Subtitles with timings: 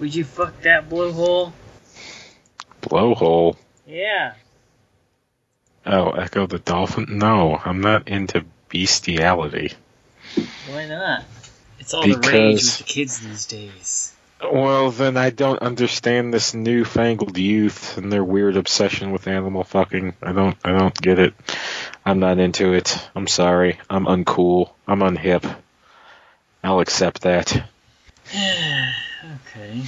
[0.00, 1.52] Would you fuck that blowhole?
[2.82, 3.56] Blowhole.
[3.86, 4.34] Yeah.
[5.84, 7.18] Oh, Ecco the Dolphin?
[7.18, 9.72] No, I'm not into bestiality.
[10.68, 11.24] Why not?
[11.78, 14.14] It's all the rage with the kids these days.
[14.40, 20.14] Well, then I don't understand this newfangled youth and their weird obsession with animal fucking.
[20.22, 21.34] I don't, I don't get it.
[22.04, 22.96] I'm not into it.
[23.16, 23.80] I'm sorry.
[23.90, 24.70] I'm uncool.
[24.86, 25.56] I'm unhip.
[26.62, 27.64] I'll accept that.
[29.24, 29.82] Okay.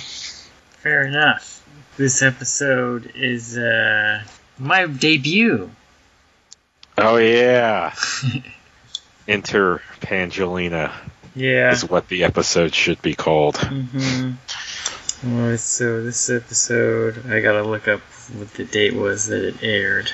[0.71, 1.65] Fair enough.
[1.97, 4.23] This episode is uh
[4.59, 5.71] my debut.
[6.99, 7.95] Oh yeah.
[9.29, 10.93] Enter Pangelina
[11.35, 11.71] Yeah.
[11.73, 13.57] is what the episode should be called.
[13.57, 14.33] Mm-hmm.
[15.23, 18.01] Alright, so this episode, I gotta look up
[18.35, 20.11] what the date was that it aired.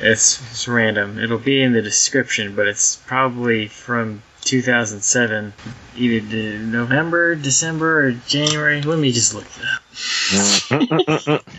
[0.00, 1.18] It's, it's random.
[1.18, 5.52] It'll be in the description, but it's probably from 2007,
[5.96, 8.82] either November, December, or January.
[8.82, 9.64] Let me just look it
[11.34, 11.44] up.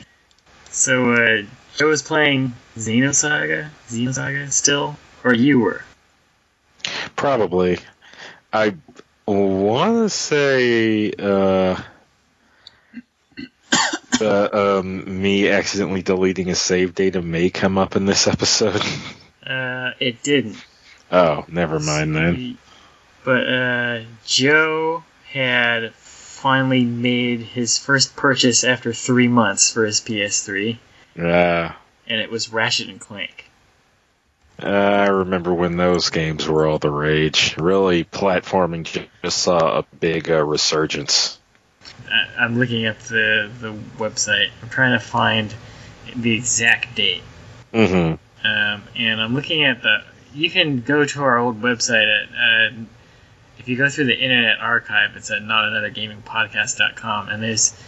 [0.72, 1.44] So, uh,
[1.76, 3.70] Joe was playing Xenosaga?
[3.90, 4.96] Xenosaga still?
[5.24, 5.84] Or you were?
[7.18, 7.78] Probably.
[8.54, 8.76] I
[9.28, 11.82] want to say uh,
[14.22, 18.82] uh, um, me accidentally deleting a save data may come up in this episode.
[19.44, 20.56] Uh, it didn't.
[21.12, 22.58] oh, never mind then.
[23.24, 30.78] But uh, Joe had finally made his first purchase after three months for his PS3,
[31.16, 31.74] Yeah.
[32.08, 33.46] and it was Ratchet and Clank.
[34.62, 37.56] Uh, I remember when those games were all the rage.
[37.58, 41.40] Really, platforming ju- just saw a big uh, resurgence.
[42.12, 44.50] I, I'm looking up the the website.
[44.62, 45.54] I'm trying to find
[46.16, 47.24] the exact date,
[47.74, 48.48] Mm-hmm.
[48.48, 50.04] um, and I'm looking at the.
[50.34, 52.74] You can go to our old website at.
[53.62, 57.80] If you go through the Internet Archive, it's at notanothergamingpodcast.com, and there's.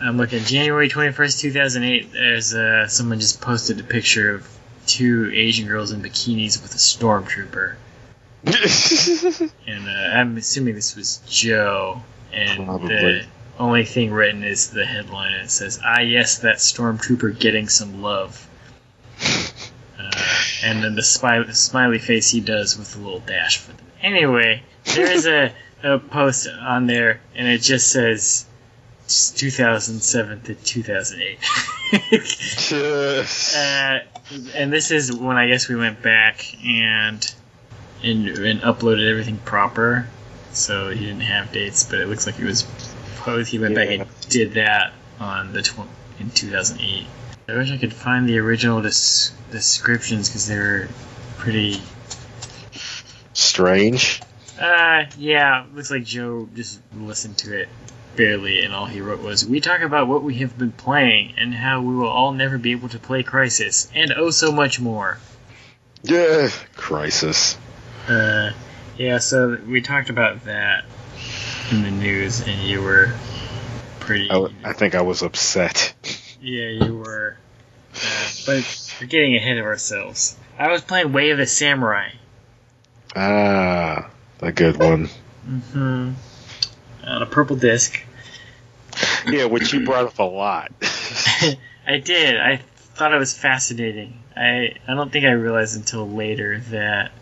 [0.00, 2.12] I'm looking January 21st, 2008.
[2.12, 4.48] There's uh, someone just posted a picture of
[4.88, 7.76] two Asian girls in bikinis with a stormtrooper,
[9.68, 12.02] and uh, I'm assuming this was Joe.
[12.32, 12.88] And Probably.
[12.88, 13.24] the
[13.56, 15.34] only thing written is the headline.
[15.34, 18.48] and It says, "Ah, yes, that stormtrooper getting some love."
[20.02, 20.10] Uh,
[20.64, 23.84] and then the smiley, smiley face he does with a little dash for them.
[24.02, 25.52] Anyway, there is a,
[25.82, 28.46] a post on there, and it just says
[29.08, 31.38] 2007 to 2008.
[33.56, 34.00] uh,
[34.54, 37.34] and this is when I guess we went back and,
[38.02, 40.08] and and uploaded everything proper,
[40.52, 42.64] so he didn't have dates, but it looks like he was
[43.18, 43.50] posed.
[43.50, 45.88] He went back and did that on the tw-
[46.20, 47.06] in 2008.
[47.48, 50.88] I wish I could find the original des- descriptions because they were
[51.38, 51.82] pretty.
[53.32, 54.20] Strange.
[54.60, 57.68] Uh, yeah, looks like Joe just listened to it
[58.16, 61.54] barely, and all he wrote was, "We talk about what we have been playing and
[61.54, 65.18] how we will all never be able to play Crysis, and oh so much more."
[66.02, 66.48] Yeah.
[66.76, 67.56] Crysis.
[68.08, 68.52] Uh,
[68.96, 70.84] yeah, so we talked about that
[71.70, 73.14] in the news, and you were
[74.00, 74.28] pretty.
[74.30, 75.94] I think I was upset.
[76.42, 77.36] Yeah, you were.
[77.94, 80.36] Uh, but we're getting ahead of ourselves.
[80.58, 82.10] I was playing Way of the Samurai.
[83.14, 84.10] Ah,
[84.40, 85.08] a good one.
[85.62, 86.16] On
[87.04, 88.00] a purple disc.
[89.26, 90.72] Yeah, which you brought up a lot.
[91.86, 92.38] I did.
[92.38, 92.60] I
[92.94, 94.22] thought it was fascinating.
[94.36, 97.12] I I don't think I realized until later that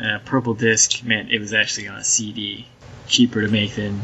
[0.00, 2.66] uh, purple disc meant it was actually on a CD,
[3.06, 4.00] cheaper to make than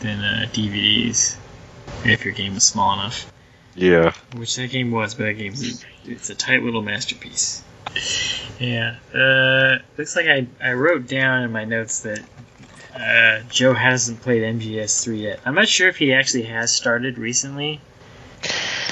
[0.00, 1.36] than uh, DVDs,
[2.04, 3.30] if your game was small enough.
[3.74, 4.12] yeah.
[4.34, 7.62] Which that game was, but that game's it's a tight little masterpiece.
[8.58, 8.96] Yeah.
[9.14, 12.22] Uh, looks like I, I wrote down in my notes that
[12.94, 15.40] uh, Joe hasn't played MGS3 yet.
[15.44, 17.80] I'm not sure if he actually has started recently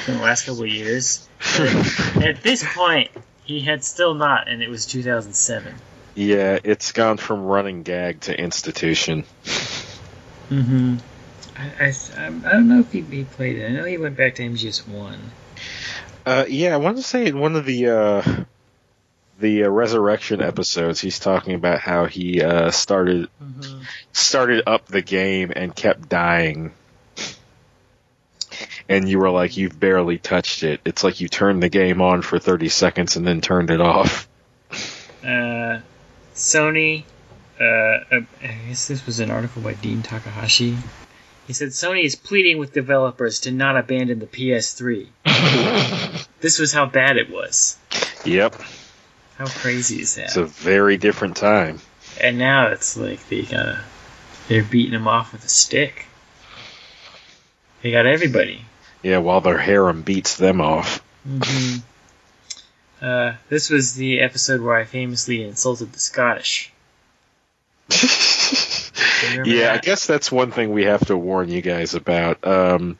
[0.07, 1.29] in the last couple of years.
[2.21, 3.11] At this point,
[3.45, 5.75] he had still not, and it was 2007.
[6.15, 9.25] Yeah, it's gone from running gag to institution.
[10.51, 10.97] Mm-hmm.
[11.57, 13.67] I, I, I don't know if he, he played it.
[13.67, 15.19] I know he went back to MGS1.
[16.27, 18.23] Uh, yeah, I want to say in one of the uh,
[19.41, 23.81] the uh, resurrection episodes, he's talking about how he uh, started Mm-hmm.
[24.13, 26.73] started up the game and kept dying.
[28.89, 30.81] And you were like, you've barely touched it.
[30.85, 34.29] It's like you turned the game on for 30 seconds and then turned it off.
[35.25, 35.79] uh,
[36.35, 37.05] Sony,
[37.61, 40.77] uh, uh, I guess this was an article by Dean Takahashi.
[41.47, 45.09] He said Sony is pleading with developers to not abandon the PS3.
[46.41, 47.77] This was how bad it was.
[48.25, 48.55] Yep,
[49.41, 50.25] How crazy is that?
[50.25, 51.81] it's a very different time.
[52.21, 53.81] and now it's like they gotta,
[54.49, 56.05] they're beating him off with a stick.
[57.81, 58.67] They got everybody.
[59.03, 61.03] Yeah, while their harem beats them off.
[61.27, 61.77] hmm
[63.01, 66.71] Uh, this was the episode where I famously insulted the Scottish.
[69.47, 72.47] yeah, I guess that's one thing we have to warn you guys about.
[72.47, 72.99] Um,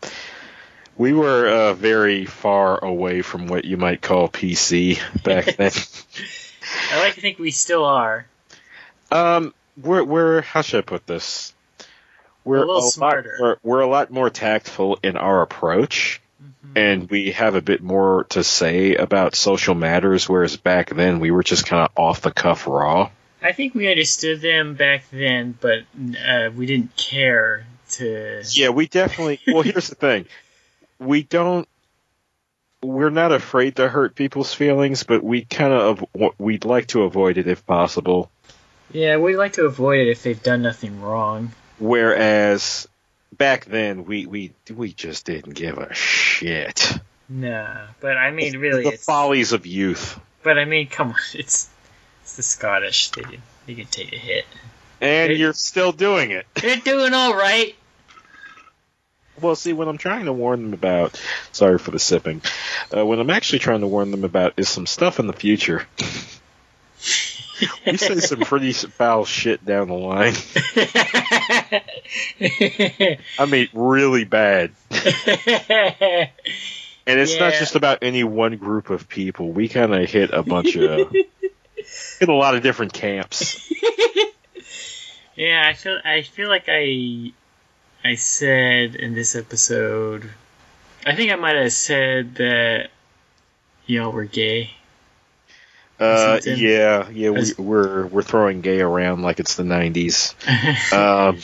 [0.97, 5.71] we were uh, very far away from what you might call PC back then.
[6.93, 8.27] I like to think we still are.
[9.11, 11.55] um, we're we're how should I put this?
[12.45, 13.37] We're A little lot smarter.
[13.39, 16.73] more- we're a lot more tactful in our approach, Mhm.
[16.77, 20.29] and we have a bit more to say about social matters.
[20.29, 23.11] Whereas back then, we were just kind of off the cuff raw.
[23.43, 25.81] I think we understood them back then, but
[26.27, 28.43] uh, we didn't care to.
[28.53, 29.41] Yeah, we definitely.
[29.47, 30.27] Well, here's the thing:
[31.01, 31.67] we don't.
[32.83, 36.05] We're not afraid to hurt people's feelings, but we kind of
[36.39, 38.31] we'd like to avoid it if possible.
[38.93, 41.53] Yeah, we'd like to avoid it if they've done nothing wrong.
[41.79, 42.89] Whereas
[43.37, 46.93] back then, we we we just didn't give a shit.
[47.29, 51.69] Nah, but I mean, really, the follies of youth, But I mean, come on, it's
[52.23, 53.11] it's the Scottish.
[53.11, 54.47] They can, they can take a hit.
[55.03, 56.47] and It- you're still doing it.
[56.55, 57.75] They're doing all right.
[59.41, 61.21] Well, see, what I'm trying to warn them about,
[61.53, 62.43] sorry for the sipping,
[62.95, 65.87] uh, what I'm actually trying to warn them about is some stuff in the future.
[67.87, 70.33] We say some pretty foul shit down the line.
[73.39, 74.73] I mean, really bad.
[77.07, 79.51] And it's not just about any one group of people.
[79.51, 81.11] We kind of hit a bunch of,
[82.21, 83.73] hit a lot of different camps.
[85.35, 87.33] yeah, I feel I feel like I
[88.05, 90.31] I said in this episode.
[91.05, 92.91] I think I might have said that
[93.87, 94.71] y'all were gay.
[95.99, 100.35] Uh, yeah, yeah, we, As- we're we're throwing gay around like it's the '90s.
[100.93, 101.39] Um,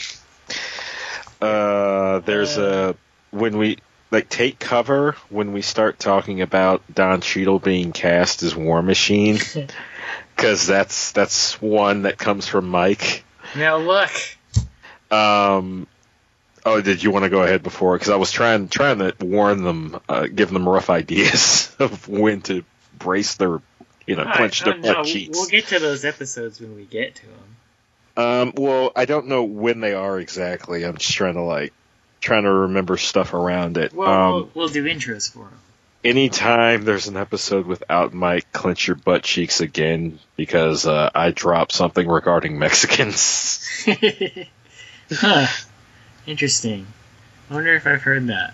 [1.39, 2.95] uh, there's a
[3.29, 3.77] when we
[4.09, 9.37] like take cover when we start talking about Don Cheadle being cast as War Machine,
[10.35, 13.23] because that's that's one that comes from Mike.
[13.55, 14.09] now look.
[15.11, 15.85] Um,
[16.67, 17.95] oh, did you want to go ahead before?
[17.95, 22.41] Because I was trying trying to warn them, uh, give them rough ideas of when
[22.43, 22.63] to
[22.97, 23.61] brace their,
[24.05, 25.37] you know, All clench right, their oh, butt no, cheeks.
[25.37, 28.25] We'll get to those episodes when we get to them.
[28.25, 30.83] Um, well, I don't know when they are exactly.
[30.83, 31.73] I'm just trying to like
[32.19, 33.93] trying to remember stuff around it.
[33.93, 35.59] Well, um, we'll, we'll do intros for them.
[36.03, 41.73] anytime there's an episode without Mike, clench your butt cheeks again because uh, I dropped
[41.73, 43.85] something regarding Mexicans.
[45.11, 45.47] huh.
[46.27, 46.85] Interesting.
[47.49, 48.53] I wonder if I've heard that.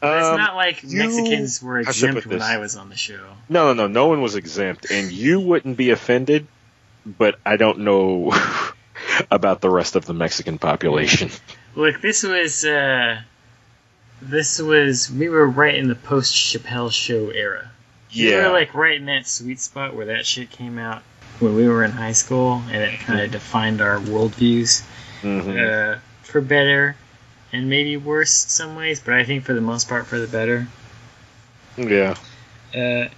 [0.00, 2.42] But it's Um, not like you- Mexicans were exempt when?
[2.42, 3.20] I was on the show.
[3.48, 6.46] no, no, no, no one was exempt, and you wouldn't be offended,
[7.06, 8.32] but I don't know
[9.30, 11.30] about the rest of the Mexican population.
[11.76, 13.20] Look, this was uh,
[14.22, 17.70] this was we were right in the post Chappelle show era.
[18.10, 21.02] Yeah, We were like right in that sweet spot where that shit came out
[21.38, 24.82] when we were in high school, and it kind of defined our worldviews
[25.22, 25.94] mhm.
[25.96, 25.98] uh,
[26.30, 26.96] for better
[27.52, 30.26] and maybe worse in some ways, but I think for the most part for the
[30.26, 30.68] better.
[31.76, 32.14] yeah.
[32.74, 33.08] Uh,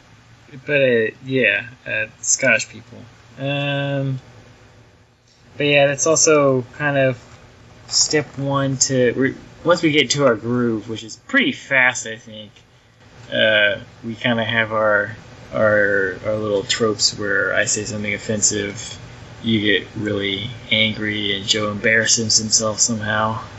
[0.66, 2.98] but uh, yeah, uh, Scottish people.
[3.38, 4.20] Um,
[5.56, 7.22] but yeah, that's also kind of
[7.88, 12.16] step one to re- once we get to our groove, which is pretty fast, I
[12.16, 12.52] think.
[13.32, 15.16] Uh, we kind of have our
[15.52, 18.98] our our little tropes where I say something offensive,
[19.42, 23.42] you get really angry, and Joe embarrasses himself somehow.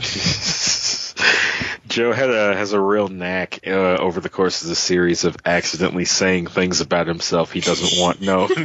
[1.86, 5.36] Joe had a has a real knack uh, over the course of the series of
[5.44, 8.50] accidentally saying things about himself he doesn't want known.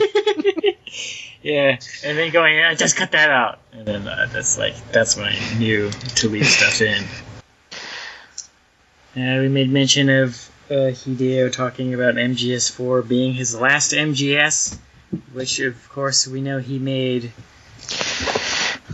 [1.42, 5.16] Yeah, and then going, yeah, just cut that out, and then uh, that's like that's
[5.16, 7.04] when I knew to leave stuff in.
[9.16, 14.78] Uh, we made mention of uh, Hideo talking about MGS4 being his last MGS,
[15.34, 17.32] which of course we know he made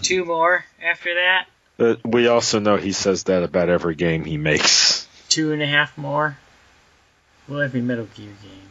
[0.02, 4.38] two more after that, but we also know he says that about every game he
[4.38, 5.08] makes.
[5.30, 6.38] two and a half more.
[7.48, 8.70] Well, every Metal Gear game.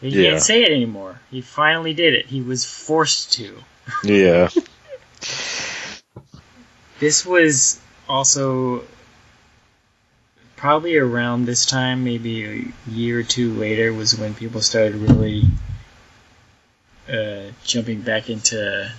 [0.00, 0.30] He Yeah.
[0.30, 1.20] can't say it anymore.
[1.30, 2.26] He finally did it.
[2.26, 3.56] He was forced to.
[4.04, 4.48] Yeah.
[7.00, 8.82] This was also
[10.56, 15.44] probably around this time, maybe a year or two later, was when people started really
[17.10, 18.90] uh, jumping back into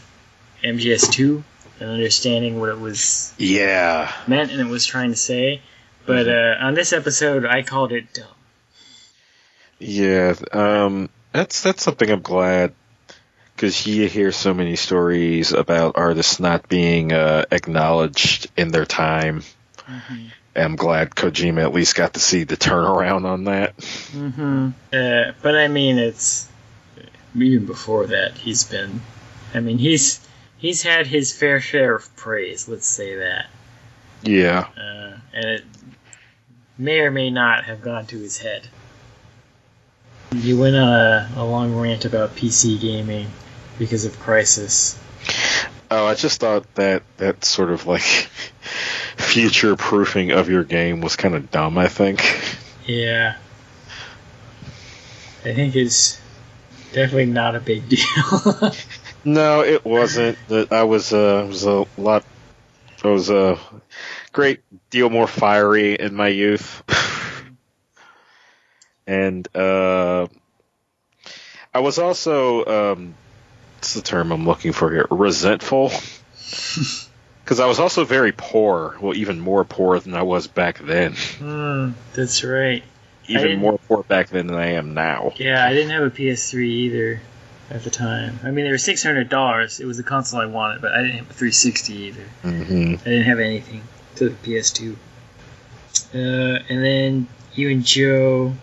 [0.64, 1.44] MGS2
[1.80, 4.12] and understanding what it was Yeah.
[4.28, 5.62] meant and it was trying to say.
[6.06, 8.26] But uh, on this episode, I called it dumb.
[9.80, 10.34] Yeah.
[10.52, 12.74] Um that's that's something I'm glad
[13.56, 19.44] because you hear so many stories about artists not being uh, acknowledged in their time
[19.88, 20.32] Mhm.
[20.56, 23.78] I'm glad Kojima at least got to see the turnaround on that.
[23.78, 24.70] Mm-hmm.
[24.94, 26.48] Uh, but I mean, it's
[27.36, 28.38] even before that.
[28.38, 29.02] He's been.
[29.54, 30.20] I mean, he's
[30.58, 32.68] he's had his fair share of praise.
[32.68, 33.48] Let's say that,
[34.24, 34.68] Yeah.
[34.78, 35.64] uh, and it
[36.78, 38.68] may or may not have gone to his head.
[40.36, 43.28] You went on a, a long rant about PC gaming
[43.80, 44.96] because of Crysis.
[45.90, 48.02] Oh, I just thought that that sort of like
[49.18, 51.80] future proofing of your game was kind of dumb.
[51.80, 52.22] I think.
[52.86, 53.36] Yeah,
[55.46, 56.20] I think it's
[56.94, 58.72] definitely not a big deal.
[59.26, 60.38] No, it wasn't.
[60.48, 62.24] That I was uh was a lot.
[63.04, 63.60] I was a
[64.32, 66.84] great deal more fiery in my youth,
[69.08, 70.28] and uh,
[71.74, 73.16] I was also um,
[73.76, 75.08] what's the term I'm looking for here?
[75.10, 75.92] Resentful.
[77.44, 78.96] Because I was also very poor.
[79.02, 81.16] Well, even more poor than I was back then.
[81.40, 82.84] Hmm, that's right.
[83.30, 85.34] Even more poor back then than I am now.
[85.38, 87.22] Yeah, I didn't have a PS3 either
[87.70, 88.40] at the time.
[88.44, 89.80] I mean, they were six hundred dollars.
[89.80, 92.24] It was the console I wanted, but I didn't have a 360 either.
[92.42, 93.84] hmm I didn't have anything
[94.16, 94.96] to the PS2.
[96.14, 98.54] Uh, and then you and Joe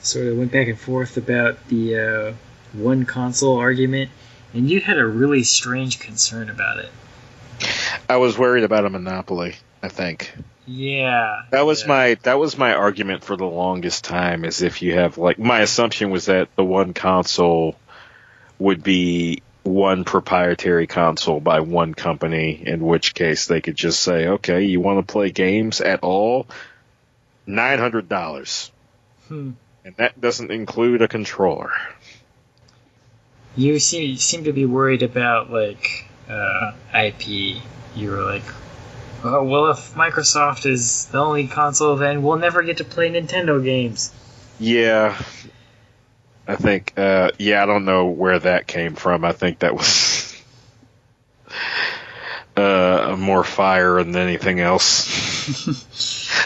[0.00, 2.32] sort of went back and forth about the uh,
[2.74, 4.10] one console argument,
[4.52, 6.90] and you had a really strange concern about it.
[8.08, 9.54] I was worried about a monopoly.
[9.82, 10.32] I think.
[10.66, 11.88] Yeah, That was yeah.
[11.88, 14.44] my that was my argument for the longest time.
[14.44, 17.76] Is if you have like my assumption was that the one console
[18.58, 22.62] would be one proprietary console by one company.
[22.66, 26.46] In which case they could just say, okay, you want to play games at all,
[27.46, 28.72] nine hundred dollars,
[29.28, 29.50] Hmm.
[29.84, 31.72] and that doesn't include a controller.
[33.56, 37.60] You seem you seem to be worried about like uh, IP.
[37.94, 38.42] You were like,
[39.24, 43.62] oh well, if Microsoft is the only console, then we'll never get to play Nintendo
[43.62, 44.12] games.
[44.58, 45.20] Yeah.
[46.46, 49.24] I think, uh, yeah, I don't know where that came from.
[49.24, 50.42] I think that was,
[52.56, 55.90] uh, more fire than anything else.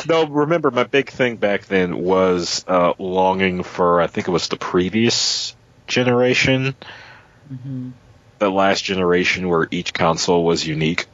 [0.07, 4.49] no, remember, my big thing back then was, uh, longing for, I think it was
[4.49, 5.57] the previous
[5.89, 6.77] generation,
[7.49, 7.91] hmm
[8.39, 11.08] the last generation where each console was unique.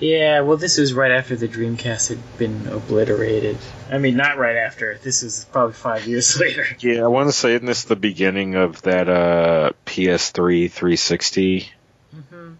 [0.00, 3.58] Yeah, well, this was right after the Dreamcast had been obliterated.
[3.90, 4.98] I mean, not right after.
[5.02, 6.66] This was probably five years later.
[6.78, 11.68] Yeah, I want to say, isn't this the beginning of that, uh, PS3 360?
[12.12, 12.52] hmm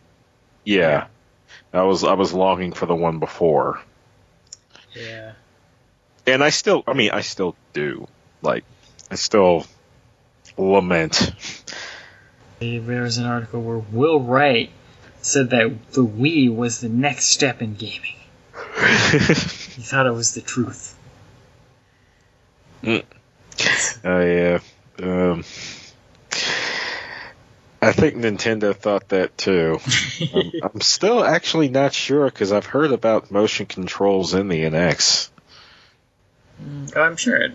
[0.65, 1.07] Yeah.
[1.73, 3.81] I was I was longing for the one before.
[4.95, 5.33] Yeah.
[6.27, 8.09] And I still I mean I still do.
[8.41, 8.65] Like
[9.11, 9.67] I still
[10.57, 11.33] lament.
[12.61, 14.71] There was an article where Will Wright
[15.23, 18.15] said that the Wii was the next step in gaming.
[19.79, 20.99] He thought it was the truth.
[22.85, 23.01] Oh
[24.05, 24.59] yeah.
[25.01, 25.45] Um
[27.81, 29.79] I think Nintendo thought that too.
[30.35, 35.31] I'm, I'm still actually not sure because I've heard about motion controls in the NX.
[36.63, 37.53] Mm, oh, I'm sure it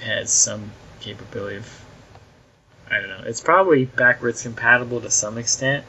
[0.00, 1.84] has some capability of.
[2.90, 3.22] I don't know.
[3.24, 5.84] It's probably backwards compatible to some extent,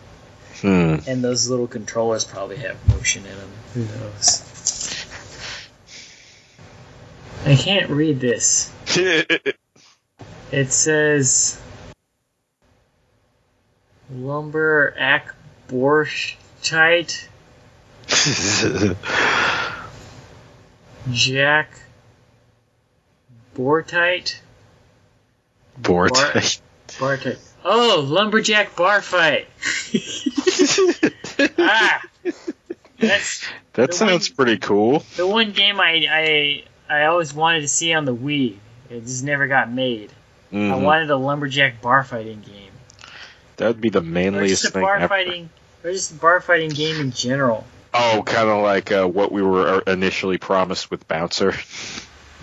[0.62, 0.96] Hmm.
[1.08, 3.50] and those little controllers probably have motion in them.
[3.74, 4.50] Who knows?
[7.46, 8.72] I can't read this.
[10.54, 11.60] It says
[14.12, 15.34] lumber ak
[15.68, 17.28] borschtite
[21.12, 21.72] jack
[23.56, 24.36] bortite
[25.80, 26.62] Vortex.
[27.00, 27.40] Bartek.
[27.66, 29.48] Oh, lumberjack bar fight.
[31.60, 32.02] ah,
[33.00, 35.04] that's that sounds one- pretty cool.
[35.16, 38.58] the one game I, I I always wanted to see on the Wii.
[38.90, 40.12] It just never got made.
[40.52, 40.82] I Mhm.
[40.84, 42.72] wanted a lumberjack bar fighting game,
[43.58, 45.08] That would be the manliest thing bar ever.
[45.08, 45.50] fighting,
[45.84, 47.66] or just a bar fighting game in general.
[47.94, 51.54] Oh, kind of like uh, what we were initially promised with Bouncer.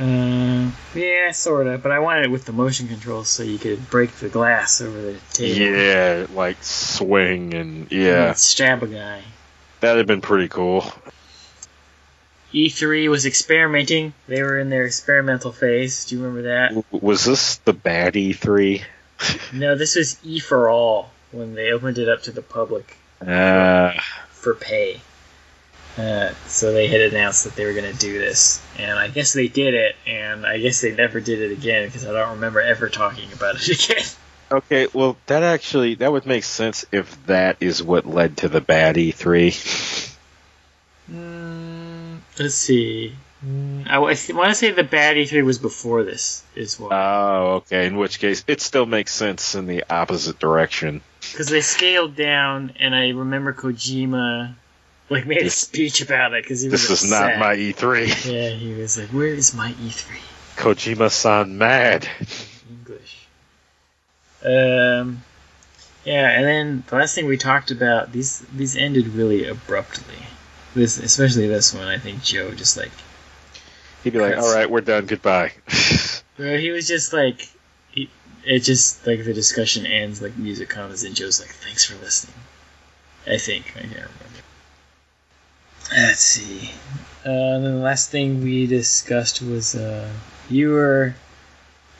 [0.01, 1.83] Uh, yeah, sort of.
[1.83, 5.01] But I wanted it with the motion controls so you could break the glass over
[5.01, 5.61] the table.
[5.61, 9.23] Yeah, like swing and and yeah, stab a guy.
[9.81, 10.91] that'd have been pretty cool.
[12.53, 14.13] E3 was experimenting.
[14.27, 16.07] They were in their experimental phase.
[16.07, 16.69] Do you remember that?
[16.75, 18.83] W- Was this the bad E3?
[19.53, 23.93] No, this was E for All when they opened it up to the public Uh,
[24.31, 25.01] for pay.
[26.01, 29.35] Uh, so they had announced that they were going to do this, and I guess
[29.35, 32.61] they did it, and I guess they never did it again because I don't remember
[32.61, 34.05] ever talking about it again.
[34.51, 38.63] okay, well, that actually that would make sense if that is what led to the
[38.63, 40.17] bad E3.
[41.11, 43.15] Mm, Let's see.
[43.45, 46.89] Mm, I, want to say the bad E3 was before this, is why.
[46.93, 47.87] Oh, okay.
[47.87, 51.03] In which case, it still makes sense in the opposite direction.
[51.21, 54.55] Because they scaled down, and I remember Kojima
[55.11, 56.89] like made a speech about it because he was.
[56.89, 57.05] This upset.
[57.05, 58.33] is not my E3.
[58.33, 60.19] Yeah, he was like, "Where is my E3?"
[60.57, 62.09] Kojima-san mad.
[62.69, 63.17] English.
[64.45, 65.23] Um,
[66.05, 70.15] yeah, and then the last thing we talked about these these ended really abruptly.
[70.75, 72.93] This, especially this one, I think Joe just like
[74.03, 75.07] He'd be like, "All right, we're done.
[75.07, 75.53] Goodbye."
[76.37, 77.49] Bro, he was just like,
[77.91, 78.09] he,
[78.45, 82.37] it just like the discussion ends like music comes and Joe's like, "Thanks for listening."
[83.27, 84.30] I think I can't remember.
[85.93, 86.71] Let's see.
[87.25, 90.09] Uh, the last thing we discussed was uh,
[90.49, 91.15] you were.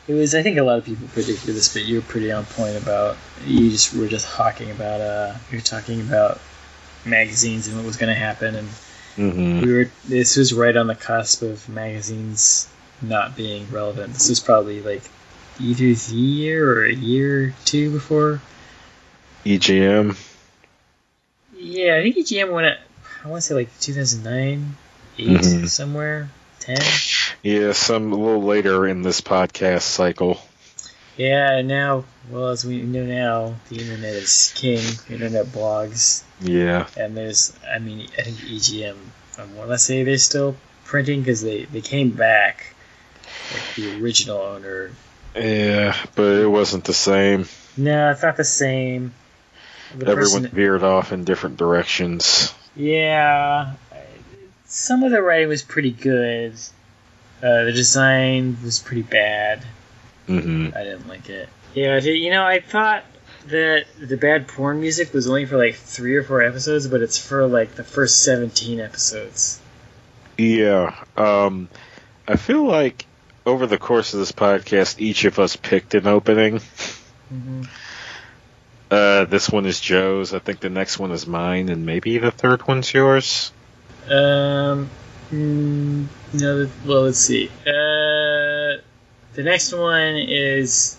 [0.07, 2.45] It was I think a lot of people predicted this, but you were pretty on
[2.45, 6.39] point about you just were just talking about uh you were talking about
[7.05, 8.67] magazines and what was going to happen and
[9.15, 12.67] hmm we were this was right on the cusp of magazines
[13.01, 14.13] not being relevant.
[14.13, 15.03] This was probably like
[15.59, 18.41] either the year or a year or two before.
[19.45, 20.17] EGM.
[21.55, 22.79] Yeah, I think EGM went at
[23.23, 24.75] I want to say like 2009,
[25.17, 25.67] 8 Mhm.
[25.67, 26.77] somewhere, 10.
[27.43, 30.41] Yeah, some a little later in this podcast cycle.
[31.17, 34.81] Yeah, now well as we know now, the internet is king.
[35.09, 36.87] Internet blogs, Yeah.
[36.97, 38.95] and there's I mean I think EGM.
[39.37, 42.73] I want to say they're still printing because they they came back.
[43.53, 44.91] Like the original owner
[45.35, 47.47] Yeah, but it wasn't the same.
[47.77, 49.13] No, it's not the same.
[49.97, 52.53] The Everyone person, veered off in different directions.
[52.75, 53.73] Yeah,
[54.65, 56.53] some of the writing was pretty good.
[57.43, 59.63] Uh, the design was pretty bad.
[60.27, 61.49] hmm I didn't like it.
[61.73, 63.03] Yeah, you know, I thought
[63.47, 67.17] that the bad porn music was only for like three or four episodes, but it's
[67.17, 69.59] for like the first seventeen episodes.
[70.37, 70.95] Yeah.
[71.17, 71.69] Um,
[72.27, 73.05] I feel like
[73.45, 76.59] over the course of this podcast, each of us picked an opening.
[77.33, 77.63] Mm-hmm.
[78.91, 80.33] Uh, this one is Joe's.
[80.33, 83.53] I think the next one is mine, and maybe the third one's yours.
[84.09, 84.89] Um,
[85.31, 87.47] mm, no, well, let's see.
[87.61, 88.81] Uh,
[89.33, 90.97] the next one is,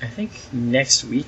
[0.00, 1.26] I think next week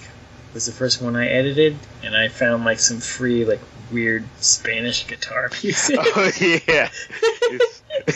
[0.54, 3.60] was the first one I edited, and I found like some free like
[3.92, 5.98] weird Spanish guitar music.
[6.00, 6.88] oh yeah.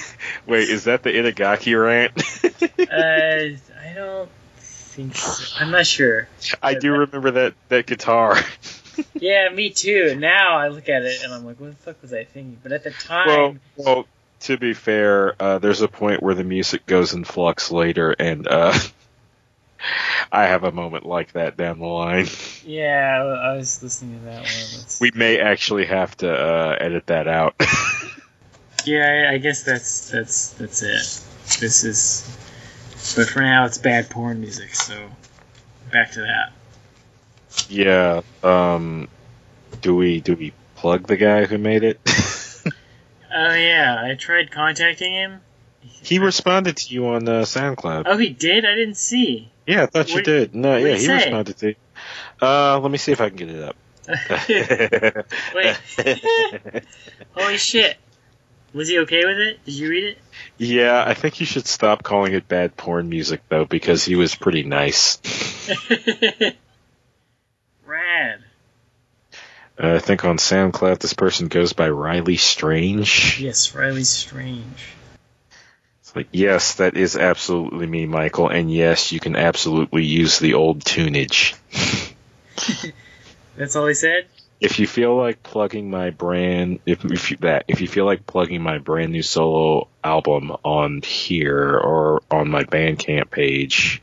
[0.46, 2.12] Wait, is that the Itagaki rant?
[2.80, 4.28] uh, I don't
[4.92, 5.56] think so.
[5.58, 6.28] I'm not sure.
[6.62, 8.36] I do remember that that guitar.
[9.14, 10.16] Yeah, me too.
[10.16, 12.58] Now I look at it and I'm like, what the fuck was I thinking?
[12.62, 14.06] But at the time, well, well,
[14.40, 18.46] to be fair, uh, there's a point where the music goes in flux later, and
[18.46, 18.78] uh,
[20.32, 22.26] I have a moment like that down the line.
[22.66, 24.44] yeah, I was listening to that one.
[24.44, 27.54] Let's- We may actually have to uh, edit that out.
[28.84, 31.60] Yeah, I I guess that's that's that's it.
[31.60, 32.36] This is,
[33.16, 34.74] but for now it's bad porn music.
[34.74, 34.94] So
[35.90, 36.52] back to that.
[37.68, 38.22] yeah.
[38.42, 39.08] Um,
[39.80, 42.00] do we do we plug the guy who made it?
[43.34, 45.40] Oh yeah, I tried contacting him.
[45.80, 48.02] he responded to you on uh, SoundCloud.
[48.04, 48.66] Oh, he did.
[48.66, 49.50] I didn't see.
[49.66, 50.54] Yeah, I thought you What- did.
[50.54, 51.14] No, what'd yeah, he he say?
[51.14, 51.74] responded to you.
[52.42, 53.76] Uh, let me see if I can get it up.
[55.54, 56.84] Wait.
[57.34, 57.96] Holy shit!
[58.74, 59.64] Was he okay with it?
[59.64, 60.18] Did you read it?
[60.56, 64.34] yeah, I think you should stop calling it bad porn music though, because he was
[64.34, 65.18] pretty nice.
[67.86, 68.40] Rad.
[69.78, 73.40] Uh, I think on SoundCloud this person goes by Rylee Strange.
[73.40, 74.94] Yes, Rylee Strange.
[76.00, 80.54] It's like, yes, that is absolutely me, Michael, and yes, you can absolutely use the
[80.54, 81.54] old tunage.
[83.56, 84.26] That's all he said.
[84.62, 88.26] If you feel like plugging my brand, if, if you, that, if you feel like
[88.26, 94.00] plugging my brand new solo album on here or on my Bandcamp page,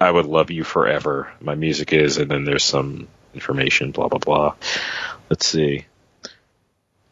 [0.00, 1.30] I would love you forever.
[1.40, 4.54] My music is, and then there's some information, blah blah blah.
[5.28, 5.84] Let's see.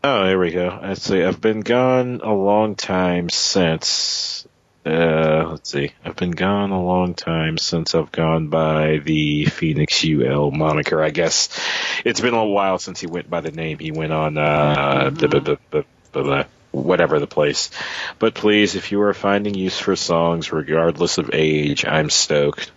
[0.02, 0.78] Oh, there we go.
[0.82, 1.22] Let's see.
[1.22, 4.47] I've been gone a long time since.
[4.88, 5.90] Uh, let's see.
[6.02, 11.02] I've been gone a long time since I've gone by the Phoenix UL moniker.
[11.02, 11.50] I guess
[12.06, 13.78] it's been a while since he went by the name.
[13.78, 15.84] He went on uh, Mhm.
[16.12, 17.70] blah, whatever the place.
[18.18, 22.70] But please, if you are finding use for songs, regardless of age, I'm stoked.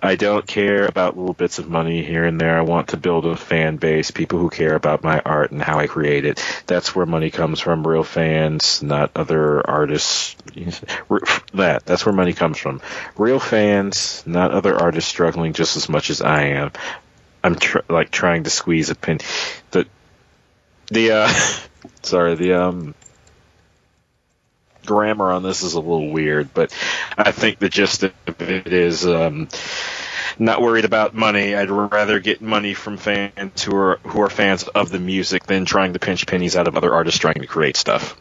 [0.00, 2.56] I don't care about little bits of money here and there.
[2.56, 5.78] I want to build a fan base, people who care about my art and how
[5.78, 6.40] I create it.
[6.66, 10.36] That's where money comes from, real fans, not other artists.
[11.54, 12.80] That, that's where money comes from.
[13.16, 16.72] Real fans, not other artists struggling just as much as I am.
[17.42, 19.18] I'm tr- like trying to squeeze a pin.
[19.72, 19.86] The,
[20.90, 21.32] the, uh,
[22.02, 22.94] Sorry, the um
[24.88, 26.72] grammar on this is a little weird, but
[27.16, 29.48] I think the gist of it is um,
[30.38, 31.54] not worried about money.
[31.54, 35.64] I'd rather get money from fans who are who are fans of the music than
[35.64, 38.16] trying to pinch pennies out of other artists trying to create stuff.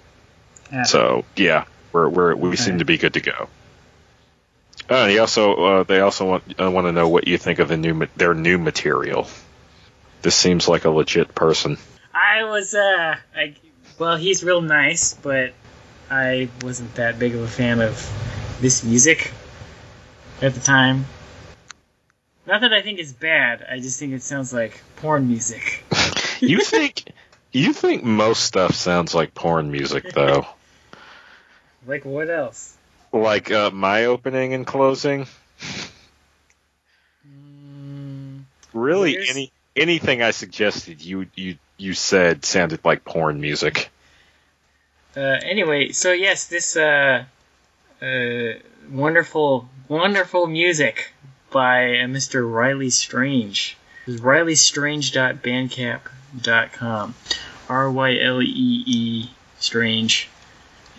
[0.71, 0.83] Yeah.
[0.83, 2.57] So yeah, we're, we're we Okay.
[2.57, 3.47] seem to be good to go.
[4.89, 7.67] Uh, they also uh, they also want uh, want to know what you think of
[7.69, 9.27] the new ma- their new material.
[10.21, 11.77] This seems like a legit person.
[12.13, 13.55] I was, uh, I,
[13.99, 15.53] well, he's real nice, but
[16.09, 17.95] I wasn't that big of a fan of
[18.61, 19.31] this music
[20.41, 21.05] at the time.
[22.45, 25.83] Not that I think it's bad, I just think it sounds like porn music.
[26.39, 27.03] You think
[27.51, 30.45] you think most stuff sounds like porn music though?
[31.87, 32.75] Like, what else?
[33.13, 35.25] like uh, my opening and closing.
[37.27, 38.41] Mm,
[38.73, 43.89] Really, Here's- any anything I suggested, you you you said sounded like porn music.
[45.17, 47.23] Uh, anyway, so yes, this, uh,
[48.03, 48.53] uh,
[48.91, 51.11] wonderful, wonderful music
[51.49, 52.43] by Mr.
[52.43, 53.75] Rylee Strange.
[54.05, 57.15] It's RyleeStrange.bandcamp.com.
[57.67, 60.29] R Y L E E Strange.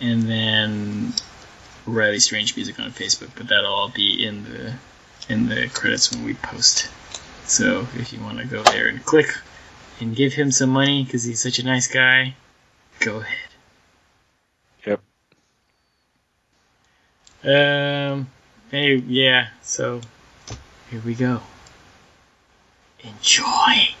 [0.01, 1.13] And then
[1.87, 4.73] Rylee Strange Music on Facebook, but that'll all be in the
[5.29, 6.89] in the credits when we post.
[7.45, 9.33] So if you want to go there and click
[10.01, 12.35] and give him some money because he's such a nice guy,
[12.99, 13.49] go ahead.
[14.85, 15.01] Yep.
[17.43, 18.29] Um.
[18.71, 19.47] Hey, yeah.
[19.63, 20.01] So
[20.91, 21.41] here we go.
[23.01, 23.95] Enjoy.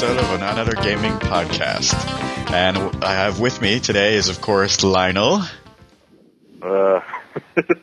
[0.00, 1.92] Episode of Another Gaming Podcast.
[2.52, 5.42] And I have with me today is, of course, Lionel.
[6.62, 7.00] Uh,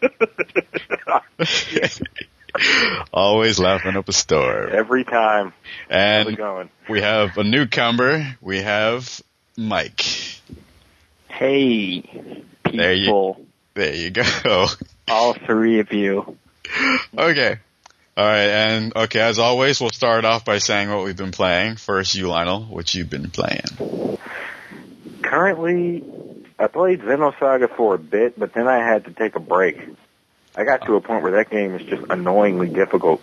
[3.14, 4.70] Always laughing up a storm.
[4.72, 5.52] every time.
[5.90, 6.70] How's it And going?
[6.88, 8.38] we have a newcomer.
[8.40, 9.22] We have
[9.58, 10.06] Mike.
[11.28, 12.02] Hey,
[12.64, 13.36] There you-
[13.74, 14.68] There you go.
[15.10, 16.38] all three of you.
[17.18, 17.58] Okay.
[18.18, 21.76] All right, and okay, as always, we'll start off by saying what we've been playing.
[21.76, 24.18] First, you, Lionel, what you've been playing.
[25.22, 26.02] Currently,
[26.58, 29.82] I played Xenosaga for a bit, but then I had to take a break.
[30.56, 33.22] I got to a point where that game is just annoyingly difficult.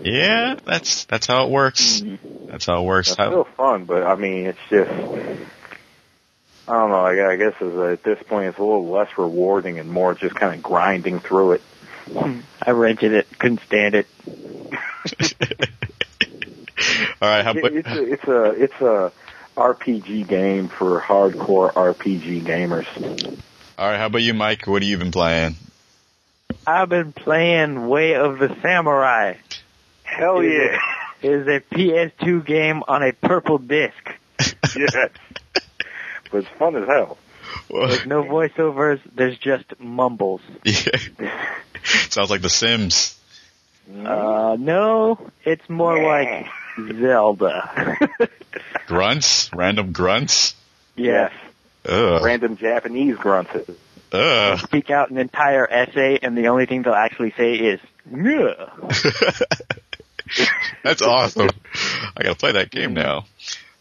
[0.00, 2.00] Yeah, that's that's how it works.
[2.00, 2.46] Mm-hmm.
[2.50, 3.08] That's how it works.
[3.08, 8.04] It's still fun, but I mean, it's just, I don't know, I I guess at
[8.04, 11.62] this point it's a little less rewarding and more just kind of grinding through it.
[12.62, 14.06] I rented it, couldn't stand it.
[17.22, 19.12] All right, how It- it's a, it's a, it's a
[19.56, 22.86] RPG game for hardcore RPG gamers.
[23.78, 23.98] all right?
[23.98, 24.66] How about you, Mike?
[24.66, 25.54] What have you been playing?
[26.66, 29.34] I've been playing Way of the Samurai.
[30.02, 30.78] Hell yeah.
[31.22, 33.94] It is a PS2 game on a purple disc.
[34.76, 34.94] yes.
[36.30, 37.16] But it's fun as hell.
[37.74, 40.40] There's no voiceovers, there's just mumbles.
[40.64, 41.56] yeah.
[41.82, 43.18] Sounds like The Sims.
[43.90, 46.46] Uh, no, it's more like
[46.78, 47.98] Zelda.
[48.86, 50.54] Grunts, random grunts.
[50.96, 51.32] Yes.
[51.86, 52.22] Ugh.
[52.24, 53.50] Random Japanese grunts.
[54.12, 54.58] Ugh.
[54.60, 58.70] Speak out an entire essay, and the only thing they'll actually say is, "Yeah."
[60.82, 61.50] That's awesome.
[62.16, 63.26] I gotta play that game now.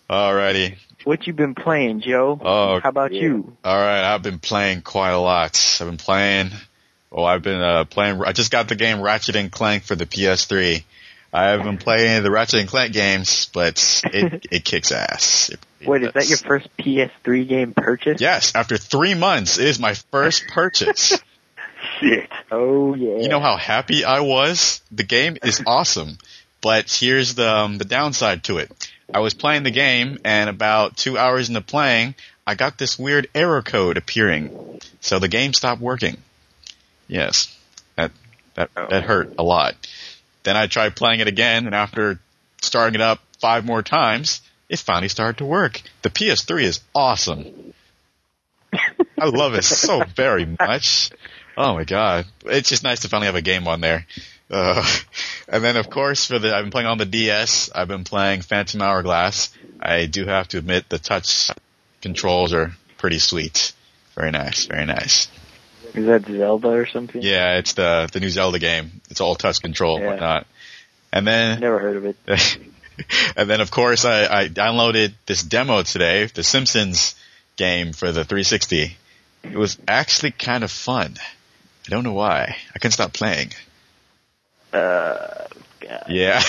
[0.10, 0.77] Alrighty.
[1.03, 2.39] What you been playing, Joe?
[2.41, 3.21] Oh, How about yeah.
[3.23, 3.57] you?
[3.65, 5.77] Alright, I've been playing quite a lot.
[5.81, 6.51] I've been playing,
[7.11, 10.05] well, I've been, uh, playing, I just got the game Ratchet and Clank for the
[10.05, 10.83] PS3.
[11.35, 15.49] I have been playing the Ratchet and Clank games, but it, it kicks ass.
[15.49, 18.21] It- it Wait, is that your first PS3 game purchase?
[18.21, 21.19] Yes, after three months, it is my first purchase.
[21.99, 22.29] Shit.
[22.49, 23.17] Oh yeah.
[23.17, 24.81] You know how happy I was?
[24.93, 26.17] The game is awesome,
[26.61, 28.92] but here's the um, the downside to it.
[29.13, 33.30] I was playing the game, and about two hours into playing, I got this weird
[33.36, 36.17] error code appearing, so the game stopped working.
[37.08, 37.56] Yes,
[37.95, 38.12] that
[38.56, 38.88] that oh.
[38.89, 39.76] that hurt a lot.
[40.43, 42.19] Then I tried playing it again, and after
[42.62, 45.82] starting it up five more times, it finally started to work.
[46.02, 47.73] The PS3 is awesome.
[48.73, 51.12] I love it so very much.
[51.56, 52.26] Oh my god.
[52.45, 54.06] It's just nice to finally have a game on there.
[54.53, 54.85] Uh,
[55.47, 58.41] and then of course for the, I've been playing on the DS, I've been playing
[58.41, 59.49] Phantom Hourglass.
[59.79, 61.49] I do have to admit the touch
[62.01, 63.73] controls are pretty sweet.
[64.15, 65.27] Very nice, very nice.
[65.95, 67.21] Is that Zelda or something?
[67.21, 69.01] Yeah, it's the the new Zelda game.
[69.09, 70.11] It's all touch control and Yeah.
[70.11, 70.47] whatnot.
[71.11, 72.17] And then Never heard of it.
[73.35, 77.15] and then of course I, I downloaded this demo today, the Simpsons
[77.55, 78.97] game for the 360.
[79.43, 81.15] It was actually kind of fun.
[81.85, 82.55] I don't know why.
[82.73, 83.51] I couldn't stop playing.
[84.73, 85.47] Uh,
[85.79, 86.05] God.
[86.09, 86.41] Yeah.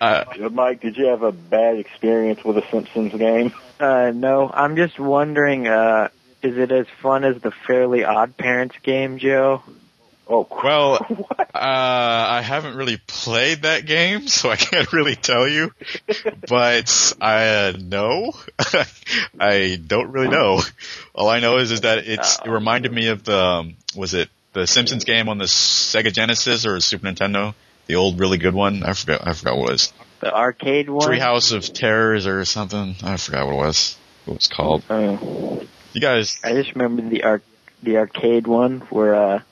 [0.00, 3.52] uh, Mike, did you have a bad experience with a Simpsons game?
[3.80, 6.08] Uh, no, I'm just wondering, uh,
[6.42, 9.62] is it as fun as the Fairly Odd Parents game, Joe?
[10.28, 15.72] Oh, well, uh, I haven't really played that game, so I can't really tell you.
[16.48, 18.32] But I uh, know.
[19.40, 20.60] I don't really know.
[21.14, 24.28] All I know is is that it's it reminded me of the um, was it
[24.52, 27.54] the Simpsons game on the Sega Genesis or Super Nintendo,
[27.86, 28.82] the old really good one.
[28.82, 29.26] I forgot.
[29.26, 29.92] I forgot what it was.
[30.20, 31.08] The arcade one?
[31.08, 32.94] Treehouse of Terrors or something.
[33.02, 33.96] I forgot what it was.
[34.24, 34.82] What it was called.
[34.88, 35.62] Oh.
[35.92, 36.38] You guys.
[36.44, 37.42] I just remember the arc,
[37.82, 39.42] the arcade one where, uh,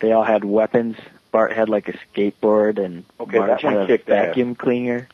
[0.00, 0.96] they all had weapons.
[1.30, 4.26] Bart had like a skateboard and Okay, Marge that had a kicked ass.
[4.28, 5.08] vacuum cleaner.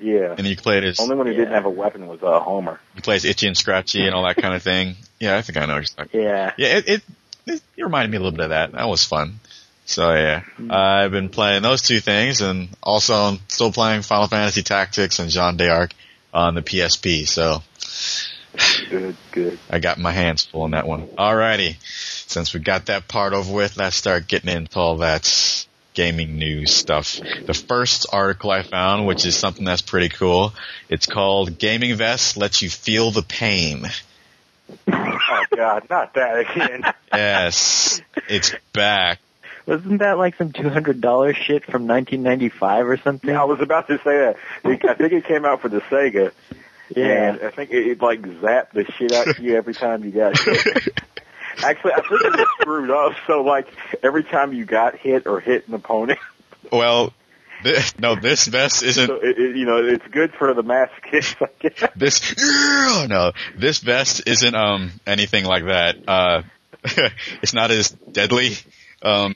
[0.00, 0.34] Yeah.
[0.36, 2.80] And you played as Only one who didn't have a weapon was uh, Homer.
[2.96, 4.96] you play as Itchy and Scratchy and all that kind of thing.
[5.20, 5.74] Yeah, I think I know.
[5.76, 6.52] what Yeah.
[6.58, 7.02] Yeah, it, it
[7.46, 8.72] it it reminded me a little bit of that.
[8.72, 9.40] That was fun.
[9.84, 14.62] So yeah, I've been playing those two things, and also I'm still playing Final Fantasy
[14.62, 15.92] Tactics and Jeanne d'Arc
[16.32, 17.26] on the PSP.
[17.26, 17.62] So
[18.90, 19.58] Good, good.
[19.70, 21.06] I got my hands full on that one.
[21.08, 21.76] Alrighty,
[22.28, 26.72] since we got that part over with, let's start getting into all that gaming news
[26.72, 27.18] stuff.
[27.46, 30.52] The first article I found, which is something that's pretty cool,
[30.90, 33.86] it's called "Gaming Vest Lets You Feel the Pain."
[35.54, 36.82] God, not that again.
[37.14, 39.18] Yes, it's back.
[39.66, 43.28] Wasn't that like some $200 shit from 1995 or something?
[43.28, 44.36] Yeah, I was about to say that.
[44.64, 46.32] I think it came out for the Sega.
[46.96, 47.04] Yeah.
[47.04, 50.10] And I think it, it like zapped the shit out of you every time you
[50.10, 50.88] got hit.
[51.62, 53.12] Actually, I think it was screwed up.
[53.26, 53.68] So like
[54.02, 56.18] every time you got hit or hit an opponent,
[56.72, 57.12] Well,
[57.62, 60.62] this, no, this vest isn't so it, it, you know it's good for the
[61.60, 61.90] guess.
[61.96, 62.34] this.
[63.08, 65.96] No, this vest isn't um anything like that.
[66.08, 66.42] Uh,
[67.42, 68.56] it's not as deadly.
[69.02, 69.34] Um,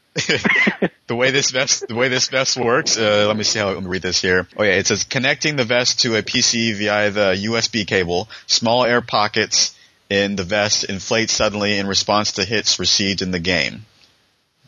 [1.08, 2.96] the way this vest, the way this vest works.
[2.96, 3.70] Uh, let me see how.
[3.70, 4.46] Let me read this here.
[4.56, 8.28] Oh yeah, it says connecting the vest to a PC via the USB cable.
[8.46, 9.76] Small air pockets
[10.08, 13.86] in the vest inflate suddenly in response to hits received in the game.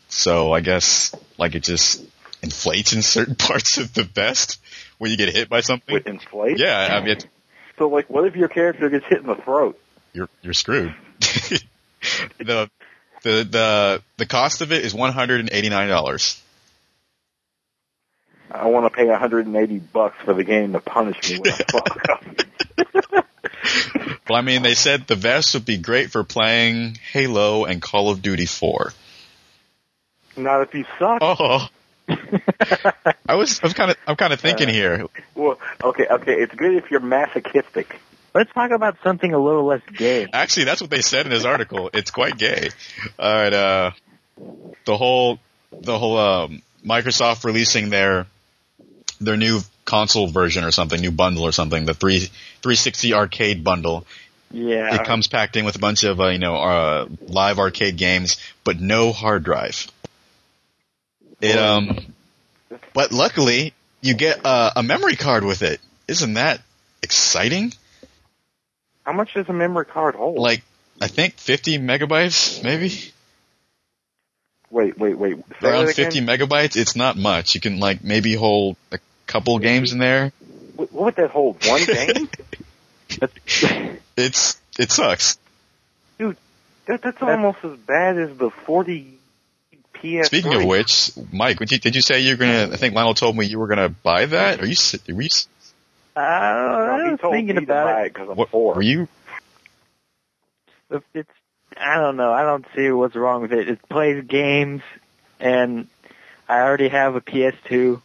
[0.09, 2.03] So I guess like it just
[2.41, 4.59] inflates in certain parts of the vest
[4.97, 5.93] when you get hit by something.
[5.93, 6.59] With inflate.
[6.59, 7.17] Yeah, I mean,
[7.77, 9.79] So like, what if your character gets hit in the throat?
[10.13, 10.95] you're you're screwed.
[11.19, 11.61] the
[12.39, 12.69] the
[13.23, 16.41] the the cost of it is one hundred and eighty nine dollars.
[18.51, 22.09] I want to pay 180 bucks for the game to punish me when I fuck
[22.09, 22.23] up.
[24.27, 28.09] Well, I mean, they said the vest would be great for playing Halo and Call
[28.09, 28.93] of Duty Four.
[30.35, 31.19] Not if you suck.
[31.21, 31.67] Oh,
[33.27, 35.05] I was I'm kind of I'm kind of thinking here.
[35.35, 37.99] Well, okay, okay, it's good if you're masochistic.
[38.33, 40.27] Let's talk about something a little less gay.
[40.31, 41.89] Actually, that's what they said in this article.
[41.93, 42.69] It's quite gay.
[43.17, 43.91] All right, uh,
[44.85, 45.39] the whole
[45.71, 48.27] the whole um, Microsoft releasing their
[49.19, 54.05] their new console version or something, new bundle or something, the three 360 arcade bundle.
[54.51, 54.95] Yeah.
[54.95, 58.37] It comes packed in with a bunch of uh, you know uh, live arcade games,
[58.63, 59.87] but no hard drive.
[61.41, 62.13] It um,
[62.93, 65.79] but luckily you get uh, a memory card with it.
[66.07, 66.61] Isn't that
[67.01, 67.73] exciting?
[69.05, 70.37] How much does a memory card hold?
[70.37, 70.63] Like
[71.01, 72.89] I think 50 megabytes, maybe
[74.69, 75.37] wait, wait, wait.
[75.61, 76.75] Say around 50 megabytes.
[76.75, 77.55] It's not much.
[77.55, 80.31] You can like maybe hold a couple games in there.
[80.75, 81.65] What what would that hold?
[81.65, 82.29] One game?
[84.15, 85.37] It's it sucks.
[86.17, 86.35] that,
[86.85, 89.18] that's almost as bad as the 40
[90.01, 90.27] PS.
[90.27, 92.69] Speaking of which, Mike, did you, did you say you're gonna?
[92.71, 94.61] I think Lionel told me you were gonna buy that.
[94.61, 94.71] Are you?
[94.73, 95.25] s- Were you?
[95.27, 95.47] s-
[96.15, 98.05] Uh, I he was thinking about buy it.
[98.07, 98.75] it because I'm What, poor.
[98.75, 99.07] were you?
[101.13, 101.29] It's,
[101.77, 102.33] I don't know.
[102.33, 103.69] I don't see what's wrong with it.
[103.69, 104.81] It plays games,
[105.39, 105.87] and
[106.47, 108.01] I already have a PS2,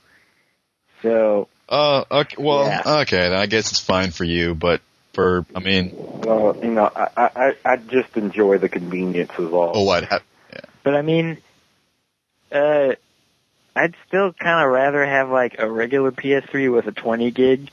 [1.02, 2.36] so Uh, okay.
[2.38, 2.82] Well, Yeah.
[3.02, 3.20] okay.
[3.30, 4.82] Then I guess it's fine for you, but
[5.14, 9.50] for I mean, Well, you know, I, I, I- I just enjoy the convenience is
[9.50, 9.72] all.
[9.74, 10.04] oh what?
[10.04, 10.20] Ha-
[10.82, 11.38] But I mean,
[12.54, 12.94] uh,
[13.76, 17.70] I'd still kind of rather have like a regular PS3 with a 20 gig.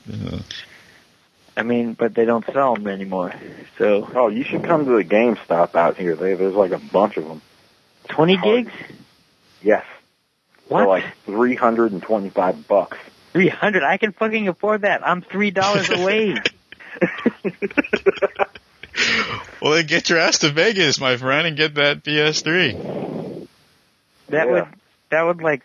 [1.56, 3.32] I mean, but they don't sell them anymore.
[3.78, 6.16] So Oh, you should come to the GameStop out here.
[6.16, 7.42] They, there's like a bunch of them.
[8.08, 8.72] 20 gigs?
[9.60, 9.84] Yes.
[10.68, 10.80] What?
[10.82, 12.98] For like 325 bucks.
[13.32, 13.82] 300?
[13.82, 15.06] I can fucking afford that.
[15.06, 16.36] I'm three dollars away.
[19.62, 23.11] Well, then get your ass to Vegas, my friend, and get that PS3.
[24.32, 24.52] That Yeah.
[24.52, 24.66] would
[25.10, 25.62] that would like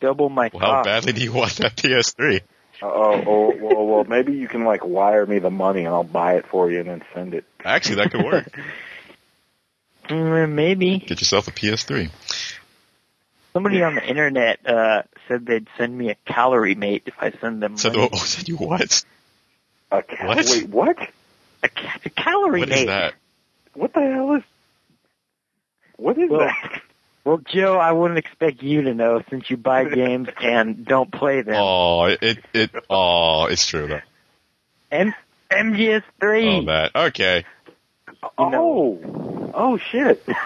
[0.00, 2.40] double my Well, how badly do you want that PS3?
[2.80, 2.86] Oh,
[3.26, 6.46] oh, well, well, maybe you can like wire me the money and I'll buy it
[6.46, 7.44] for you and then send it.
[7.64, 8.46] Actually, that could work.
[10.08, 12.10] Mm, maybe Get yourself a PS3.
[13.52, 17.76] somebody on the internet uh said they'd send me a CalorieMate if I send them
[17.76, 18.08] So, money.
[18.10, 19.04] oh, said you what?
[19.90, 20.46] A ca- What?
[20.48, 20.96] Wait, what?
[21.62, 22.78] a, ca- a calorie What mate.
[22.78, 23.14] is that?
[23.74, 24.42] What the hell is?
[25.96, 26.82] What is Well, that?
[27.28, 31.42] Well, Joe, I wouldn't expect you to know since you buy games and don't play
[31.42, 31.56] them.
[31.58, 34.00] Oh, it, it, oh, it's true though.
[34.90, 35.12] M-
[35.50, 36.02] MGS3.
[36.22, 36.96] Oh, that.
[36.96, 37.44] Okay.
[38.38, 38.98] you know.
[39.04, 40.24] Oh, oh shit!
[40.24, 40.36] God,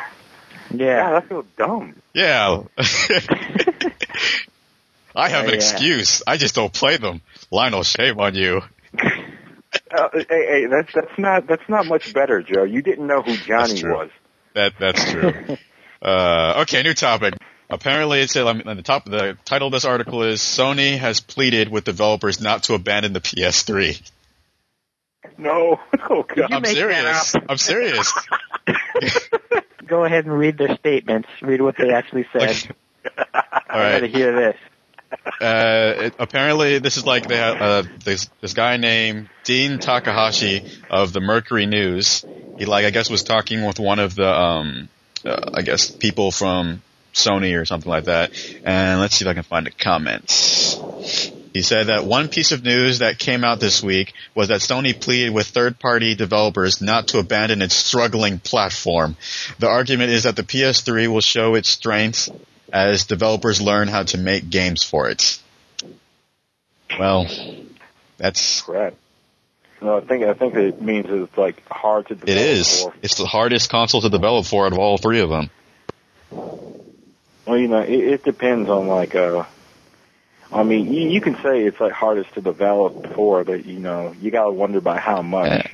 [0.75, 1.17] yeah.
[1.17, 2.03] I feel dumb.
[2.15, 2.63] Yeah.
[5.15, 5.55] I have an Yeah.
[5.55, 6.25] excuse.
[6.27, 7.21] I just don't play them.
[7.53, 8.61] Lionel, shame on you.
[8.99, 12.65] Uh, hey, hey, that's that's not that's not much better, Joe.
[12.65, 13.95] You didn't know who Johnny true.
[13.95, 14.11] was.
[14.55, 15.57] That that's true.
[16.03, 17.35] Uh, okay, new topic.
[17.71, 19.07] Apparently, it's I mean, the top.
[19.07, 23.21] The title of this article is Sony has pleaded with developers not to abandon the
[23.21, 24.11] PS3.
[25.39, 26.53] No, oh you god.
[26.53, 27.35] I'm serious.
[27.49, 28.13] I'm serious.
[29.87, 31.29] Go ahead and read their statements.
[31.41, 32.75] Read what they actually said.
[33.19, 34.57] All I gotta hear this.
[35.41, 40.65] Uh, it, apparently, this is like they have, uh, this this guy named Dean Takahashi
[40.91, 42.25] of the Mercury News.
[42.59, 44.89] He like I guess was talking with one of the um,
[45.25, 46.83] uh, I guess people from
[47.15, 48.33] Sony or something like that.
[48.65, 50.79] And let's see if I can find the comments.
[51.53, 54.99] He said that one piece of news that came out this week was that Sony
[54.99, 59.17] pleaded with third-party developers not to abandon its struggling platform.
[59.59, 62.31] The argument is that the PS3 will show its strengths
[62.73, 65.39] as developers learn how to make games for it.
[66.99, 67.27] Well,
[68.17, 68.95] that's Crap.
[69.83, 72.15] No, I think I think it means it's like hard to.
[72.15, 72.83] it develop is.
[72.83, 72.95] For.
[73.03, 75.51] It's the hardest console to develop for out of all three of them.
[76.31, 79.45] Well, you know, it, it depends on like uh.
[80.53, 84.15] I mean, you, you can say it's like hardest to develop for, but you know,
[84.21, 85.73] you gotta wonder by how much.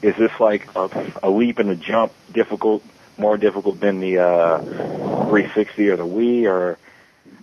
[0.00, 2.82] Is this like a, a leap and a jump difficult,
[3.18, 6.78] more difficult than the uh 360 or the Wii, or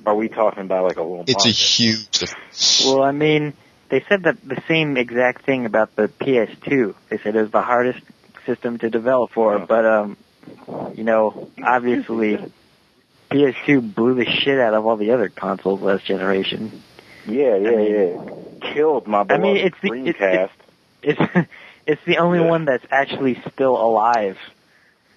[0.06, 1.26] are we talking about like a little?
[1.28, 1.84] It's a monster?
[1.84, 2.86] huge.
[2.86, 3.54] Well, I mean,
[3.90, 6.96] they said that the same exact thing about the PS2.
[7.10, 8.00] They said it was the hardest
[8.46, 10.18] system to develop for, but um,
[10.96, 12.38] you know, obviously,
[13.32, 16.82] PS2 blew the shit out of all the other consoles last generation.
[17.28, 18.74] Yeah, yeah, I mean- yeah.
[18.74, 20.50] Killed my beloved mean, it's the- it's- Dreamcast.
[21.02, 21.50] It's
[21.88, 22.50] it's the only Yeah.
[22.50, 24.38] one that's actually still alive.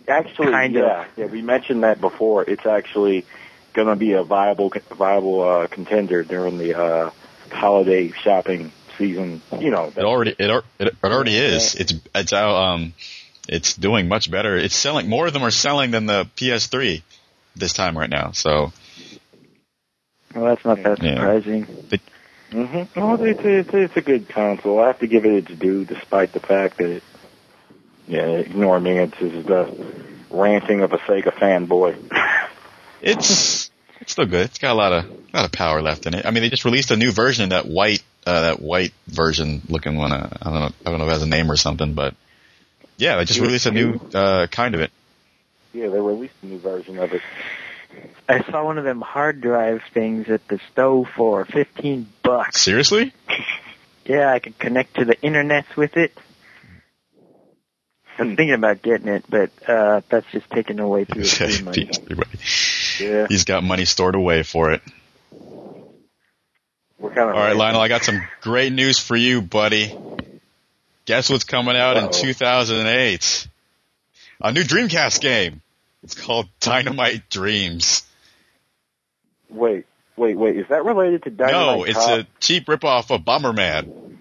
[0.06, 0.84] Actually, Kind of.
[0.84, 1.26] yeah, yeah.
[1.26, 2.44] We mentioned that before.
[2.44, 3.24] It's actually
[3.72, 7.10] going to be a viable, viable uh, contender during the uh,
[7.52, 9.42] holiday shopping season.
[9.58, 11.74] You know, It already it, it, it already is.
[11.74, 12.54] It's it's out.
[12.56, 12.94] Um,
[13.48, 14.56] it's doing much better.
[14.56, 17.02] It's selling more of them are selling than the PS3
[17.56, 18.32] this time right now.
[18.32, 18.72] So
[20.34, 21.14] Well, that's not that Yeah.
[21.14, 21.64] surprising.
[22.50, 24.80] hmm Well, it's it's, it's a good console.
[24.80, 27.02] I have to give it its due, despite the fact that, it,
[28.06, 28.98] yeah, ignore me.
[28.98, 29.74] It's, it's the
[30.30, 31.96] ranting of a Sega fanboy.
[33.02, 33.61] it's
[34.02, 34.46] it's still good.
[34.46, 36.26] It's got a lot of a lot of power left in it.
[36.26, 39.62] I mean, they just released a new version, of that white uh, that white version
[39.68, 40.12] looking one.
[40.12, 40.70] Uh, I don't know.
[40.84, 42.14] I don't know if it has a name or something, but
[42.98, 44.90] yeah, they just released a new uh, kind of it.
[45.72, 47.22] yeah, they released a new version of it.
[48.28, 52.60] I saw one of them hard drive things at the stove for fifteen bucks.
[52.60, 53.12] Seriously?
[54.04, 56.12] Yeah, I could connect to the internet with it.
[58.18, 61.88] I'm thinking about getting it, but uh that's just taking away PS3 money.
[63.00, 64.82] Yeah, He's got money stored away for it.
[66.98, 67.36] we're kind of.
[67.36, 69.96] All right, Lionel, I got some great news for you, buddy.
[71.04, 72.12] Guess what's coming out in Uh-oh.
[72.22, 73.48] 2008?
[74.40, 75.62] A new Dreamcast game.
[76.02, 78.02] It's called Dynamite Dreams.
[79.48, 79.84] Wait,
[80.16, 80.56] wait, wait.
[80.56, 82.20] Is that related to Dynamite no, it's Top?
[82.20, 84.16] a cheap ripoff of Bomberman.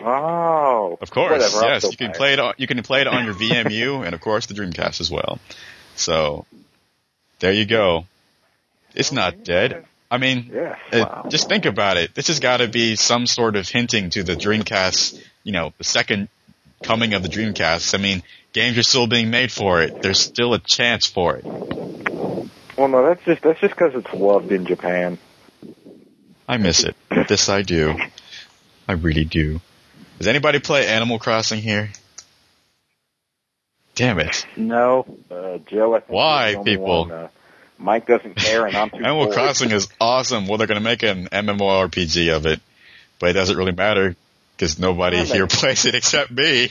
[0.00, 1.84] Oh, Of course, Whatever, yes.
[1.90, 2.38] You can play it.
[2.40, 5.38] On, you can play it on your VMU and of course the Dreamcast as well.
[5.96, 6.46] So
[7.40, 8.06] there you go.
[8.94, 9.84] It's not dead.
[10.10, 10.78] I mean, Yes.
[10.92, 11.26] Uh, Wow.
[11.28, 12.14] Just think about it.
[12.14, 15.84] This has got to be some sort of hinting to the Dreamcast, you know, the
[15.84, 16.28] second
[16.82, 17.94] coming of the Dreamcast.
[17.94, 18.22] I mean,
[18.52, 20.02] games are still being made for it.
[20.02, 21.44] There's still a chance for it.
[21.44, 25.18] Well, no, that's just that's just because it's loved in Japan.
[26.46, 26.94] I miss it.
[27.28, 27.94] This I do.
[28.86, 29.60] I really do.
[30.18, 31.90] Does anybody play Animal Crossing here?
[33.94, 34.46] Damn it.
[34.56, 35.06] No.
[35.30, 37.00] Uh, Joe, I think Why, the only people?
[37.06, 37.28] one, uh,
[37.78, 38.96] Mike doesn't care, and I'm too.
[39.04, 39.34] Animal bored.
[39.34, 40.46] Crossing is awesome.
[40.48, 42.60] Well, they're going to make an MMORPG of it,
[43.18, 44.16] but it doesn't really matter
[44.56, 46.70] because nobody Yeah, but- here plays it except me.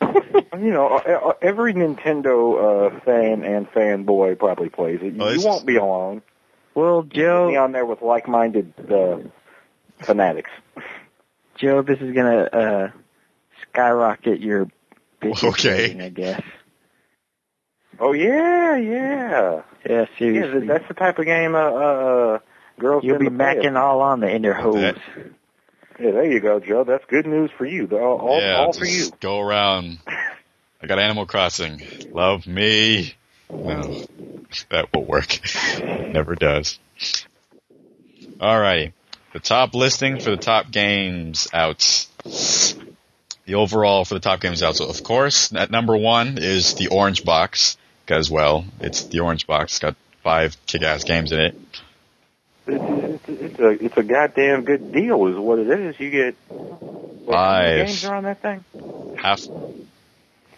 [0.00, 5.14] You know, uh, every Nintendo uh, fan and fanboy probably plays it.
[5.14, 6.22] You, Oh, you won't be alone.
[6.74, 9.18] Well, Joe, Be Joe, on there with like-minded uh,
[10.04, 10.50] fanatics.
[11.56, 12.90] Joe, this is gonna uh,
[13.70, 14.68] skyrocket your
[15.22, 15.70] bitch Okay.
[15.82, 16.42] rating, I guess.
[18.00, 20.66] Oh yeah, yeah, Yeah, seriously.
[20.66, 20.72] yeah.
[20.72, 22.38] That's the type of game uh, uh,
[22.80, 23.04] girls.
[23.04, 24.74] You'll be macking all on the in their hose.
[24.76, 24.96] That-
[26.00, 26.84] Yeah, there you go, Joe.
[26.84, 27.86] That's good news for you.
[27.92, 29.10] All, all, yeah, all just for you.
[29.20, 29.98] Go around.
[30.06, 31.80] I got Animal Crossing.
[32.12, 33.14] Love me.
[33.50, 33.94] No,
[34.70, 35.38] that will work.
[35.80, 36.78] Never does.
[38.40, 38.92] Alrighty.
[39.34, 42.06] The top listing for the top games out.
[43.52, 44.76] The overall for the top games out.
[44.76, 49.46] So of course, at number one is the Orange Box, because well, it's the Orange
[49.46, 49.72] Box.
[49.72, 51.54] It's got five kick-ass games in it.
[52.66, 56.00] It's, it's, it's a it's a goddamn good deal, is what it is.
[56.00, 57.88] You get what, Five.
[57.88, 58.64] games are on that thing.
[59.18, 59.42] Half.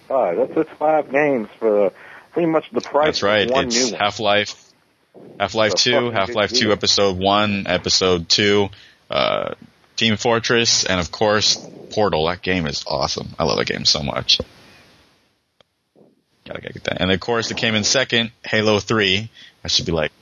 [0.06, 0.36] Five.
[0.36, 1.92] That's that's five games for
[2.30, 3.06] pretty much the price.
[3.06, 3.46] That's right.
[3.48, 3.90] Of one It's.
[3.90, 4.72] Half-Life,
[5.40, 6.70] Half-Life 2, Half-Life 2.
[6.70, 8.68] Episode 1, Episode 2,
[9.10, 9.54] uh,
[9.96, 11.56] Team Fortress, and of course,
[11.90, 12.26] Portal.
[12.26, 13.28] That game is awesome.
[13.38, 14.40] I love that game so much.
[16.44, 17.00] Gotta get that.
[17.00, 19.30] And of course, it came in second, Halo 3.
[19.62, 20.12] That should be like,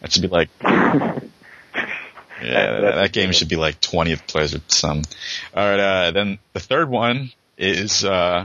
[0.00, 1.20] that should be like, yeah,
[2.40, 5.02] that, that game should be like 20th place or some.
[5.56, 8.44] Alright, uh, then the third one is, uh,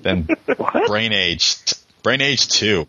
[0.00, 0.26] then
[0.86, 1.56] Brain Age.
[2.02, 2.86] Brain Age 2.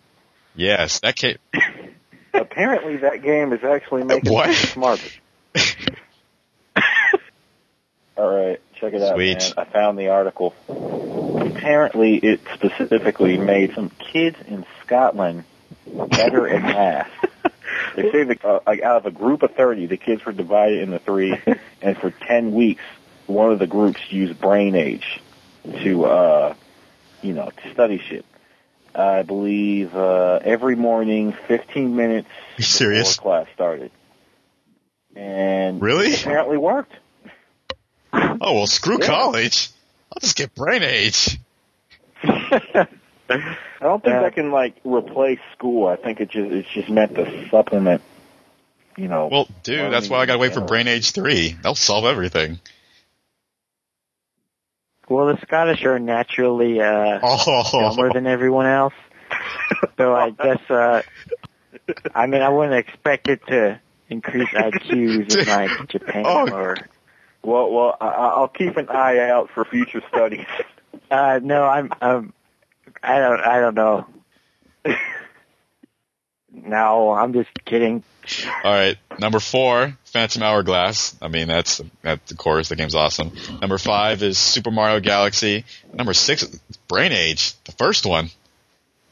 [0.56, 1.38] Yes, that came,
[2.34, 4.50] Apparently, that game is actually making What?
[4.50, 5.10] people smarter.
[8.20, 9.38] All right, check it out, man.
[9.58, 10.54] I found the article.
[10.68, 15.46] Apparently, it specifically made some kids in Scotland
[15.88, 17.12] better at math.
[17.96, 20.82] They say that uh, like out of a group of 30, the kids were divided
[20.82, 21.34] into three,
[21.82, 22.84] and for 10 weeks,
[23.28, 25.22] one of the groups used Brain Age
[25.64, 26.56] to, uh,
[27.22, 28.26] you know, to study shit.
[28.94, 33.16] I believe uh, every morning, 15 minutes you serious?
[33.16, 33.92] before class started.
[35.16, 36.08] And Really?
[36.12, 36.92] it apparently worked.
[38.42, 39.08] Oh well, screw Yeah.
[39.08, 39.70] college.
[40.12, 41.38] I'll just get Brain Age.
[42.24, 42.88] I
[43.80, 44.22] don't think Yeah.
[44.24, 45.88] that can like replace school.
[45.88, 48.02] I think it just it's just meant to supplement.
[48.98, 49.28] You know.
[49.32, 51.54] Well, dude, that's why I gotta wait for Brain Age 3.
[51.54, 52.60] That'll solve everything.
[55.08, 58.94] Well, the Scottish are naturally uh, Oh, dumber than everyone else,
[59.98, 61.02] so I guess uh,
[62.14, 66.50] I mean I wouldn't expect it to increase IQs in like Japan Oh.
[66.52, 66.78] or.
[67.42, 70.46] Well, well, I, I'll keep an eye out for future studies.
[71.12, 72.34] Uh, no, I'm, um,
[73.02, 74.06] I don't, I don't know.
[76.52, 78.04] no, I'm just kidding.
[78.64, 81.16] Alright, number four, Phantom Hourglass.
[81.22, 83.32] I mean, that's, that's, of course, the game's awesome.
[83.60, 85.66] Number five is Super Mario Galaxy.
[85.94, 88.30] Number six is Brain Age, the first one.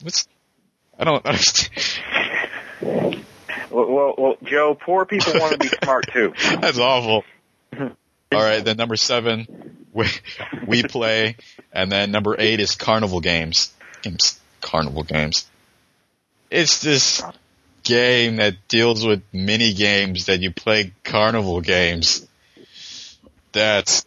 [0.02, 0.28] What's,
[1.00, 2.04] I don't understand.
[2.82, 3.22] well,
[3.72, 6.34] well, well, Joe, poor people want to be smart too.
[6.60, 7.24] That's awful.
[8.32, 10.08] All right, then number seven, we,
[10.68, 11.38] we play,
[11.72, 13.74] and then number eight is Carnival Games.
[14.02, 15.50] Games, Carnival Games.
[16.52, 17.24] It's this
[17.84, 22.28] game that deals with mini games that you play Carnival games.
[23.54, 24.06] That's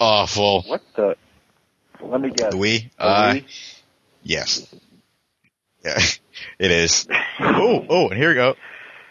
[0.00, 0.62] awful.
[0.62, 1.16] What the?
[2.00, 2.54] Let me guess.
[2.54, 3.36] We, uh,
[4.22, 4.66] yes,
[5.84, 5.98] yeah,
[6.58, 7.06] it is.
[7.38, 8.56] Oh, oh, and here we go.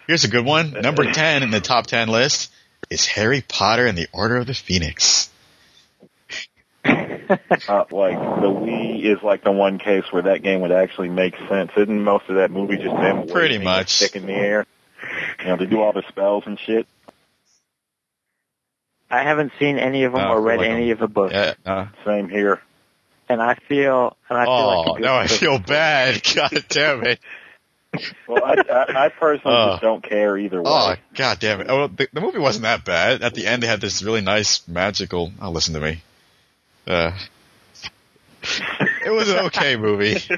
[0.08, 0.72] Here's a good one.
[0.72, 2.51] Number ten in the top ten list
[2.92, 5.30] is Harry Potter and the Order of the Phoenix.
[7.70, 11.34] Uh, like the Wii is like the one case where that game would actually make
[11.48, 11.72] sense.
[11.78, 13.90] Isn't most of that movie just them Pretty much.
[13.90, 14.66] stick in the air?
[15.40, 16.88] You know, to do all the spells and shit.
[19.10, 20.94] I haven't seen any of them No, or read like any them.
[20.94, 21.54] of the books, Yeah.
[21.66, 22.62] Uh, Same here.
[23.30, 26.22] and I feel, and I feel oh, like a good now I feel bad.
[26.36, 27.20] God damn it.
[28.28, 29.70] Well, I, I, I personally Uh.
[29.72, 30.70] just don't care either way.
[30.72, 31.68] Oh, god damn it.
[31.70, 33.22] Oh, the, the movie wasn't that bad.
[33.22, 35.32] At the end, they had this really nice magical.
[35.42, 36.02] Oh, listen to me.
[36.88, 37.12] Uh,
[39.06, 40.18] it was an okay movie.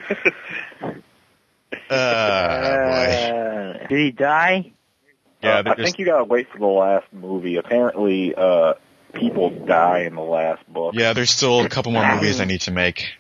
[1.89, 1.93] Uh.
[1.93, 4.71] Uh, did he die?
[5.41, 7.57] Yeah, Uh, I think you gotta wait for the last movie.
[7.57, 8.73] Apparently, uh,
[9.13, 10.93] people die in the last book.
[10.95, 13.13] yeah, there's still a couple more movies I need to make.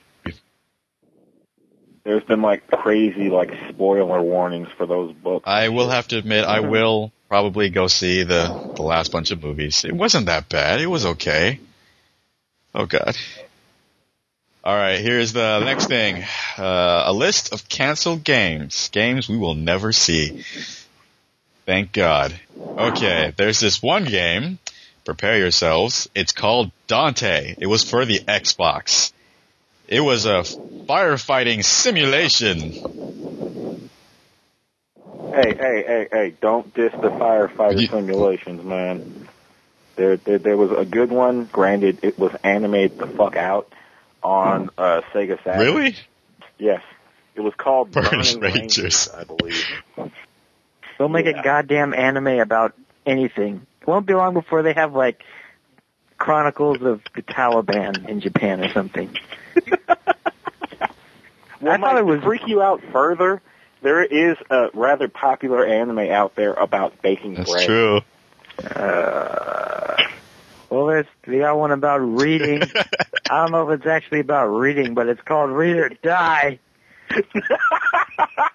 [2.03, 5.45] There's been like crazy like spoiler warnings for those books.
[5.47, 9.41] I will have to admit, I will probably go see the the last bunch of
[9.41, 9.85] movies.
[9.85, 10.81] It wasn't that bad.
[10.81, 11.59] It was okay.
[12.75, 13.15] Oh god.
[14.65, 16.23] All right, here's the next thing:
[16.57, 20.43] uh, a list of canceled games, games we will never see.
[21.65, 22.37] Thank God.
[22.59, 24.59] Okay, there's this one game
[25.05, 26.09] prepare yourselves.
[26.15, 27.55] It's called Dante.
[27.57, 29.11] It was for the Xbox.
[29.87, 30.41] It was a
[30.87, 32.71] firefighting simulation.
[35.33, 36.33] Hey, hey, hey, hey!
[36.41, 39.27] Don't diss the firefighter You- simulations, man.
[39.95, 41.45] There, there, there was a good one.
[41.45, 43.71] Granted, it was animated the fuck out
[44.23, 45.59] on uh, Sega Saturn.
[45.61, 45.95] Really?
[46.57, 46.81] Yes.
[47.35, 49.09] It was called Burning Burning Rangers.
[49.09, 49.65] Rangers, I believe.
[50.97, 51.39] They'll make Yeah.
[51.39, 52.73] a goddamn anime about
[53.05, 53.65] anything.
[53.81, 55.23] It won't be long before they have like
[56.17, 59.15] Chronicles of the Taliban in Japan or something.
[61.63, 63.41] Well, I thought Mike, it was- to freak you out further.
[63.81, 67.65] There is a rather popular anime out there about baking That's bread.
[67.65, 68.01] true.
[68.63, 69.97] Uh,
[70.69, 72.61] well, there's they got one about reading.
[73.29, 76.59] I don't know if it's actually about reading, but it's called Read or Die.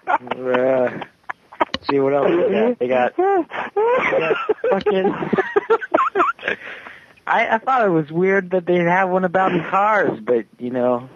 [0.07, 1.03] Uh,
[1.89, 2.79] see what else they got.
[2.79, 4.37] They got, they got
[4.69, 5.13] fucking.
[7.27, 11.09] I I thought it was weird that they'd have one about cars, but you know,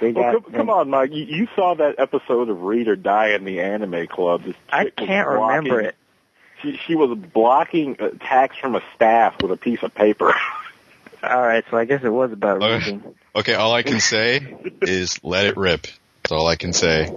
[0.00, 0.44] they Well, got.
[0.44, 1.12] come, come on, Mike.
[1.12, 4.42] You, you saw that episode of Read or Die in the anime club.
[4.44, 5.94] This I can't remember it.
[6.62, 10.34] She, she was blocking attacks from a staff with a piece of paper.
[11.22, 12.78] All right, so I guess it was about Okay.
[12.78, 13.14] reading.
[13.36, 15.82] Okay, all I can say is let it rip.
[16.22, 17.12] That's all I can say.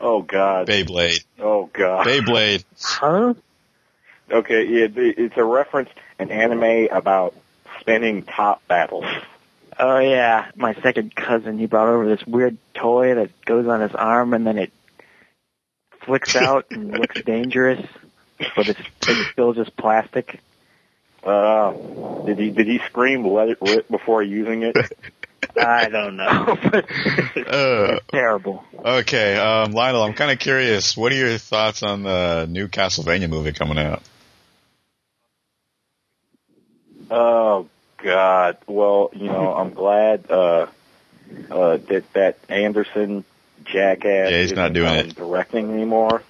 [0.00, 0.68] oh God.
[0.68, 1.24] Beyblade.
[1.38, 2.06] Oh God.
[2.06, 2.64] Beyblade.
[2.80, 3.34] Huh?
[4.30, 7.34] Okay, yeah, it- it's a reference, an anime about
[7.80, 9.06] spinning top battles.
[9.80, 13.94] Oh yeah, my second cousin, he brought over this weird toy that goes on his
[13.94, 14.72] arm and then it
[16.04, 17.84] flicks out and looks dangerous,
[18.56, 20.40] but it's, it's still just plastic.
[21.22, 21.72] Uh,
[22.26, 24.76] did he did he scream "Let it rip" before using it?
[25.60, 26.86] I don't know, but
[27.48, 28.64] Uh, terrible.
[28.76, 30.96] okay, um, Lionel, I'm kind of curious.
[30.96, 34.02] What are your thoughts on the new Castlevania movie coming out?
[37.10, 37.68] Oh
[37.98, 38.56] God.
[38.66, 40.66] Well, you know, I'm glad uh,
[41.50, 43.24] uh, that that Anderson
[43.64, 45.14] jackass Yeah, he's not isn't, doing um, it.
[45.16, 46.22] directing anymore.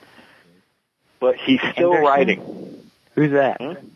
[1.21, 2.05] But he's still Anderson?
[2.05, 2.91] writing.
[3.15, 3.61] Who's that?
[3.61, 3.87] Hmm?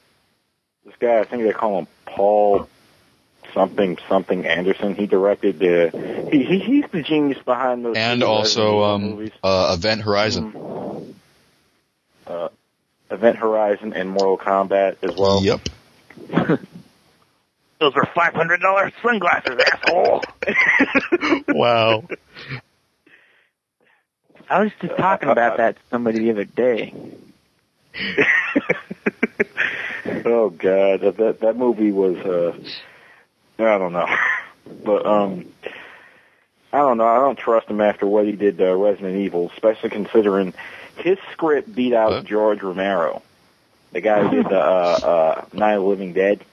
[0.85, 2.69] This guy, I think they call him Paul
[3.55, 4.95] something something Anderson.
[4.95, 6.29] He directed the.
[6.31, 7.97] He, he he's the genius behind those.
[7.97, 10.53] And also, um, uh, Event Horizon.
[10.53, 11.15] Mm.
[12.27, 12.49] Uh,
[13.11, 15.43] Event Horizon and Mortal Kombat as well.
[15.43, 15.69] Yep.
[17.83, 20.23] Those are five hundred dollars sunglasses, asshole.
[21.49, 22.05] Wow.
[24.49, 26.95] I was just talking about that to somebody the other day.
[30.25, 32.57] oh god, that that, that movie was uh
[33.59, 34.07] I don't know.
[34.85, 35.47] But um
[36.73, 39.91] I don't know, I don't trust him after what he did to Resident Evil, especially
[39.91, 40.55] considering
[40.99, 42.27] his script beat out What?
[42.27, 43.23] George Romero.
[43.91, 46.45] The guy who did the uh uh Night of the Living Dead.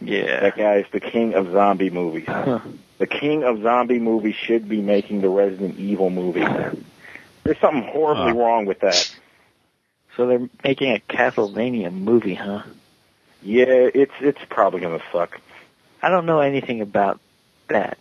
[0.00, 0.40] Yeah.
[0.40, 2.26] That guy is the king of zombie movies.
[2.26, 2.60] Huh.
[2.98, 6.40] The king of zombie movies should be making the Resident Evil movie.
[7.44, 8.38] There's something horribly Huh.
[8.38, 9.14] wrong with that.
[10.16, 12.62] So they're making a Castlevania movie, huh?
[13.42, 15.38] Yeah, it's it's probably gonna suck.
[16.02, 17.20] I don't know anything about
[17.68, 17.98] that.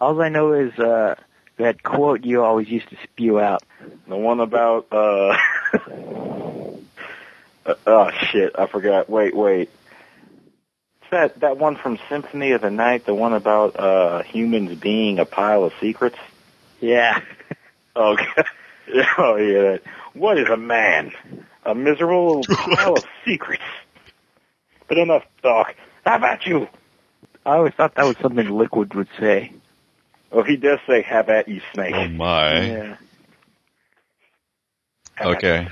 [0.00, 1.16] All I know is uh
[1.58, 3.62] that quote you always used to spew out.
[4.08, 5.36] The one about uh,
[7.66, 9.10] uh oh shit, I forgot.
[9.10, 9.70] Wait, wait.
[11.10, 15.18] It's that that one from Symphony of the Night, the one about uh humans being
[15.18, 16.18] a pile of secrets.
[16.80, 17.20] Yeah.
[17.96, 18.16] Oh,
[19.18, 19.62] oh yeah.
[19.62, 19.82] That.
[20.14, 21.10] What is a man?
[21.64, 23.64] A miserable little pile of secrets.
[24.86, 25.74] But enough talk.
[26.06, 26.68] How about you?
[27.44, 29.52] I always thought that was something Liquid would say.
[30.30, 32.64] Oh, he does say, "How about you, snake?" Oh my.
[32.64, 32.96] Yeah.
[35.20, 35.68] Okay.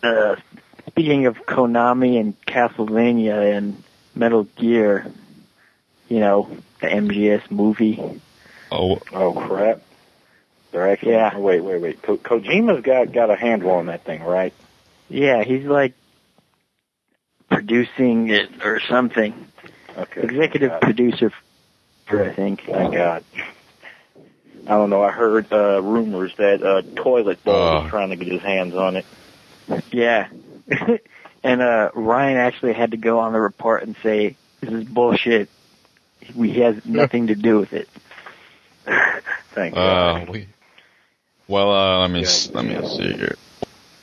[0.00, 0.36] Uh,
[0.92, 3.82] speaking of Konami and Castlevania and
[4.14, 5.06] Metal Gear,
[6.08, 6.48] you know,
[6.80, 8.20] the MGS movie.
[8.70, 9.82] Oh, Oh crap!
[10.70, 11.12] They're actually.
[11.12, 11.36] Yeah.
[11.38, 12.02] Wait, wait, wait.
[12.02, 14.52] Ko- Kojima's got got a handle on that thing, right?
[15.08, 15.92] Yeah, he's like
[17.50, 19.46] producing it or something.
[19.96, 20.22] Okay.
[20.22, 21.32] Executive producer,
[22.06, 22.62] for I think.
[22.64, 23.24] Thank God.
[24.66, 25.02] I don't know.
[25.02, 27.80] I heard uh, rumors that uh, Toilet Bowl Oh.
[27.82, 29.04] was trying to get his hands on it.
[29.90, 30.28] Yeah.
[31.42, 35.48] and uh Ryan actually had to go on the report and say, This is bullshit.
[36.20, 37.88] He has nothing to do with it.
[39.54, 40.28] Thank God.
[40.28, 40.46] uh, we.
[41.48, 43.36] Well, uh, let me s- let me see here.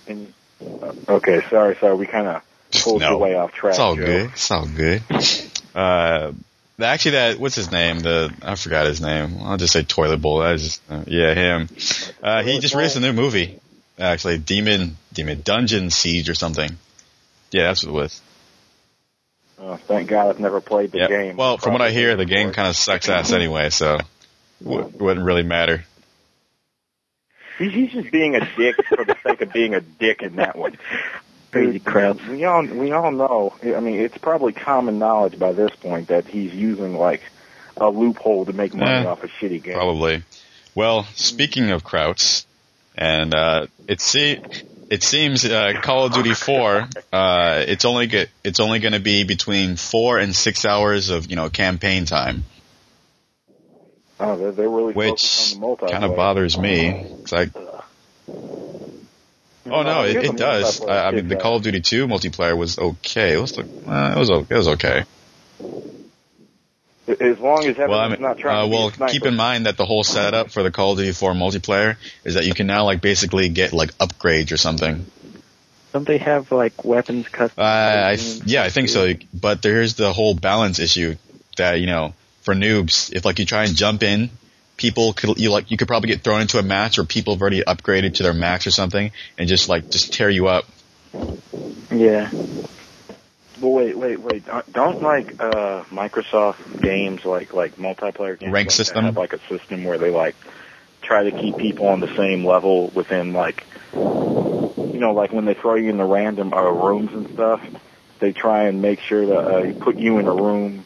[0.07, 1.95] And- uh, okay, sorry, sorry.
[1.95, 2.41] We kind of
[2.83, 3.11] pulled No.
[3.11, 3.71] you way off track.
[3.71, 4.05] It's all Joe.
[4.05, 4.29] good.
[4.33, 5.01] It's all good.
[5.73, 6.33] Uh,
[6.81, 7.99] actually, that what's his name?
[8.01, 9.37] The I forgot his name.
[9.41, 10.41] I'll just say Toilet Bowl.
[10.41, 11.69] I just uh, yeah, him.
[12.21, 13.59] Uh, he just released a new movie.
[13.99, 16.69] Actually, Demon Demon Dungeon Siege or something.
[17.51, 18.21] Yeah, that's what it was.
[19.59, 21.07] Uh, thank God I've never played the Yeah.
[21.07, 21.35] game.
[21.35, 24.05] Well, from what I hear, the game kind of sucks ass anyway, so it
[24.61, 25.83] wouldn't really matter.
[27.57, 30.55] He's, he's just being a dick for the sake of being a dick in that
[30.57, 30.77] one.
[31.51, 32.21] Crazy crowds.
[32.25, 33.53] We all we all know.
[33.63, 37.21] I mean, it's probably common knowledge by this point that he's using like
[37.75, 39.73] a loophole to make money Eh, off a shitty game.
[39.73, 40.23] Probably.
[40.75, 42.45] Well, speaking of Krauts,
[42.99, 44.41] and uh, it se-
[44.89, 48.99] it seems uh, Call of Duty 4, uh, it's only get it's only going to
[48.99, 52.43] be between four and six hours of you know campaign time,
[54.19, 55.55] Oh, they're, they're really which
[55.87, 56.89] kind of bothers me.
[57.21, 57.83] It's like, oh
[59.65, 60.81] no, it, it does.
[60.81, 63.35] I, I mean, the Call of Duty 2 multiplayer was okay.
[63.35, 65.05] It was uh, it was it was okay.
[67.09, 69.25] As long as everyone's Well, I mean, not trying uh, to be well, a keep
[69.25, 72.45] in mind that the whole setup for the Call of Duty 4 multiplayer is that
[72.45, 75.05] you can now like basically get like upgrades or something.
[75.91, 77.63] Don't they have like weapons custom?
[77.63, 79.13] Uh, I th- yeah, I think so.
[79.33, 81.15] But there's the whole balance issue
[81.57, 84.29] that you know for noobs, if like you try and jump in,
[84.77, 87.41] people could you like you could probably get thrown into a match where people have
[87.41, 90.65] already upgraded to their max or something and just like just tear you up.
[91.91, 92.29] Yeah.
[93.61, 94.43] Well, wait, wait, wait.
[94.71, 99.05] Don't- like uh Microsoft games like like multiplayer games Rank like, system?
[99.05, 100.35] have like a system where they like
[101.01, 105.53] try to keep people on the same level within like you know like when they
[105.53, 107.61] throw you in the random uh, rooms and stuff.
[108.19, 110.83] They try and make sure that uh, put you in a room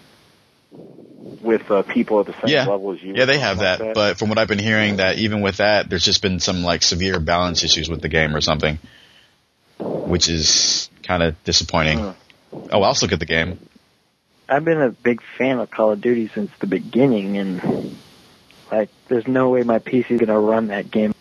[1.42, 2.68] with uh, people at the same Yeah.
[2.68, 3.16] level as you.
[3.16, 5.58] Yeah, they have something that, like but from what I've been hearing, that even with
[5.58, 8.78] that, there's just been some like severe balance issues with the game or something,
[10.06, 11.98] which is kind of disappointing.
[11.98, 12.14] Huh.
[12.72, 13.60] Oh, I'll also get the game.
[14.50, 17.98] I've been a big fan of Call of Duty since the beginning, and
[18.72, 21.14] like, there's no way my PC's gonna run that game.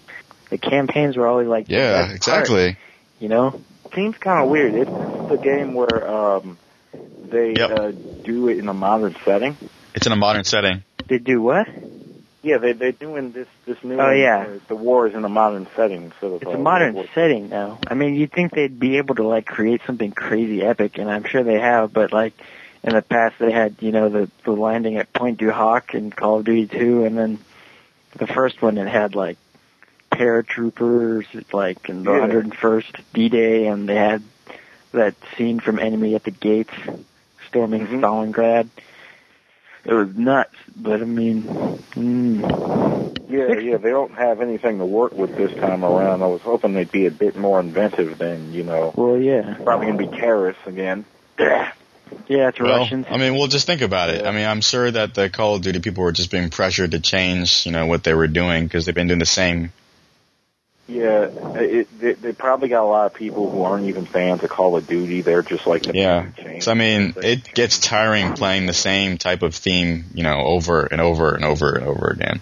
[0.50, 2.76] The campaigns were always like, Yeah, best part, exactly.
[3.20, 3.54] you know?
[3.94, 4.74] seems kind of weird.
[4.74, 6.58] It's the game where um,
[7.30, 7.70] they Yep.
[7.70, 7.92] uh,
[8.24, 9.56] do it in a modern setting.
[9.94, 10.82] It's in a modern setting.
[11.08, 11.66] They do what?
[12.42, 14.00] Yeah, they they're doing this this new.
[14.00, 14.46] Oh, yeah.
[14.48, 17.78] uh, the war is in a modern setting of It's a modern War- setting now.
[17.86, 21.24] I mean, you'd think they'd be able to like create something crazy epic, and I'm
[21.24, 21.92] sure they have.
[21.92, 22.32] But like
[22.82, 26.10] in the past, they had you know the the landing at Point du Hoc in
[26.10, 27.38] Call of Duty 2, and then
[28.16, 29.38] the first one it had like
[30.10, 32.26] paratroopers, like in the Yeah.
[32.26, 34.22] 101st D-Day, and they had
[34.92, 36.74] that scene from Enemy at the Gates
[37.48, 38.00] storming Mhm.
[38.00, 38.68] Stalingrad.
[39.84, 45.12] It was nuts, but I mean, mm, Yeah, yeah, they don't have anything to work
[45.12, 46.22] with this time around.
[46.22, 48.92] I was hoping they'd be a bit more inventive than you know.
[48.96, 51.04] well, yeah, Probably gonna be terrorists again.
[51.38, 51.72] yeah,
[52.28, 53.06] it's Well, Russians.
[53.10, 54.22] I mean, well, just think about it.
[54.22, 54.28] Yeah.
[54.28, 57.00] I mean, I'm sure that the Call of Duty people were just being pressured to
[57.00, 59.72] change, you know, what they were doing because they've been doing the same.
[60.92, 61.28] Yeah,
[61.60, 64.76] it, they, they probably got a lot of people who aren't even fans of Call
[64.76, 65.22] of Duty.
[65.22, 66.26] They're just like the Yeah.
[66.36, 66.64] change.
[66.64, 70.84] So I mean, it gets tiring playing the same type of theme, you know, over
[70.84, 72.40] and over and over and over again.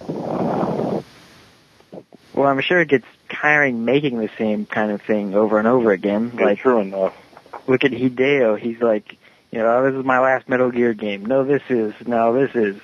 [2.35, 5.93] Well, I'm sure it gets tiring making the same kind of thing over and over
[5.93, 6.33] again.
[6.39, 7.15] Yeah, Like, true enough.
[7.67, 8.59] look at Hideo.
[8.59, 9.17] He's like,
[9.51, 11.27] you know, oh, this is my last Metal Gear game.
[11.27, 11.93] No, this is.
[12.07, 12.81] No, this is.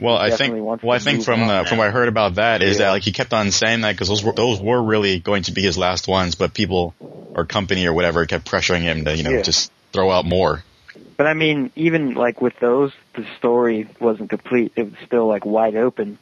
[0.00, 2.08] Well, I definitely think, wants well, I think from on the, from what I heard
[2.08, 2.86] about that is Yeah.
[2.86, 5.52] that like he kept on saying that because those were those were really going to
[5.52, 6.94] be his last ones, but people
[7.34, 9.42] or company or whatever kept pressuring him to you know Yeah.
[9.42, 10.64] just throw out more.
[11.16, 14.72] But I mean, even like with those, the story wasn't complete.
[14.76, 16.18] It was still like wide open.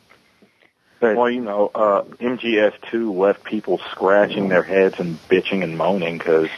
[1.01, 6.17] But Well, you know, uh, MGS2 left people scratching their heads and bitching and moaning
[6.17, 6.49] because,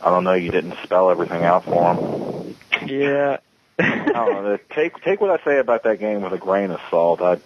[0.00, 2.56] I don't know, you didn't spell everything out for them.
[2.88, 4.58] yeah, I don't know.
[4.70, 7.20] Take take what I say about that game with a grain of salt.
[7.20, 7.38] I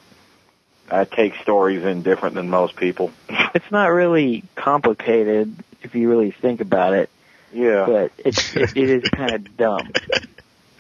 [0.91, 3.13] I take stories in different than most people.
[3.55, 7.11] it's not really complicated if you really think about it.
[7.53, 7.87] Yeah.
[7.87, 9.93] But it it, it is kind of dumb.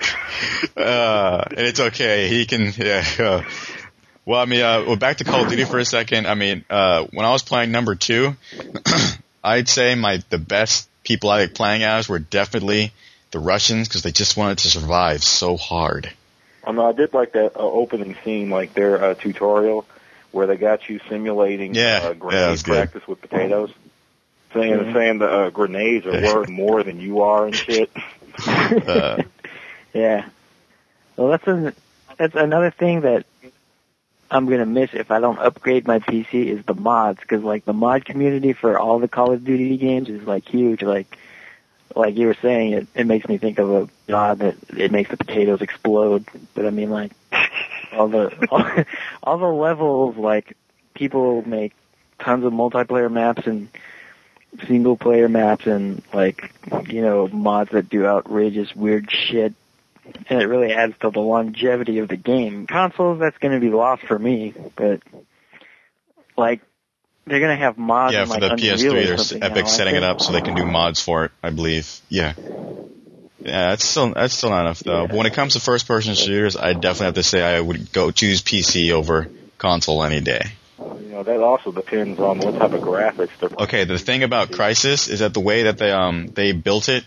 [0.77, 2.29] uh, and it's okay.
[2.29, 3.05] He can, yeah.
[3.19, 3.43] Uh,
[4.25, 6.27] well, I mean, uh, well, back to Call of Duty for a second.
[6.27, 8.37] I mean, uh, when I was playing number two,
[9.45, 12.93] I'd say my the best people I like playing as were definitely
[13.31, 16.11] the Russians because they just wanted to survive so hard.
[16.65, 19.87] I know I did like that uh, opening scene, like their uh, tutorial,
[20.33, 22.75] where they got you simulating Yeah, uh, yeah, grenade good.
[22.75, 23.71] practice with potatoes,
[24.53, 24.93] saying Mhm.
[24.93, 27.91] saying the uh, grenades are worth more than you are and shit.
[28.47, 29.23] Uh,
[29.95, 30.27] Yeah.
[31.17, 31.73] Well, that's an,
[32.19, 33.25] that's another thing that
[34.31, 37.73] I'm gonna miss if I don't upgrade my PC is the mods, because like the
[37.73, 40.83] mod community for all the Call of Duty games is like huge.
[40.83, 41.17] Like,
[41.95, 45.11] like you were saying, it it makes me think of a mod that it makes
[45.11, 46.27] the potatoes explode.
[46.55, 47.13] But I mean, like
[47.93, 48.85] all the all,
[49.23, 50.57] all the levels, like
[50.95, 51.73] people make
[52.19, 53.69] tons of multiplayer maps and
[54.67, 56.53] single player maps and like
[56.89, 59.55] you know mods that do outrageous weird shit
[60.29, 63.71] and it really adds to the longevity of the game consoles that's going to be
[63.71, 65.03] lost for me but
[66.37, 66.63] like
[67.29, 69.71] they're going to have mods yeah, for like, the PS3, or there's something Epic now,
[69.71, 71.33] I setting it up so they can do mods for it.
[71.43, 72.01] I believe.
[72.09, 72.35] Yeah.
[73.41, 75.03] Yeah, that's still that's still not enough though.
[75.03, 75.07] Yeah.
[75.07, 77.93] But when it comes to first person shooters, I definitely have to say I would
[77.93, 80.53] go choose PC over console any day.
[80.79, 83.51] You know, that also depends on what type of graphics they're.
[83.59, 87.05] Okay, the thing about Crysis is that the way that they um they built it,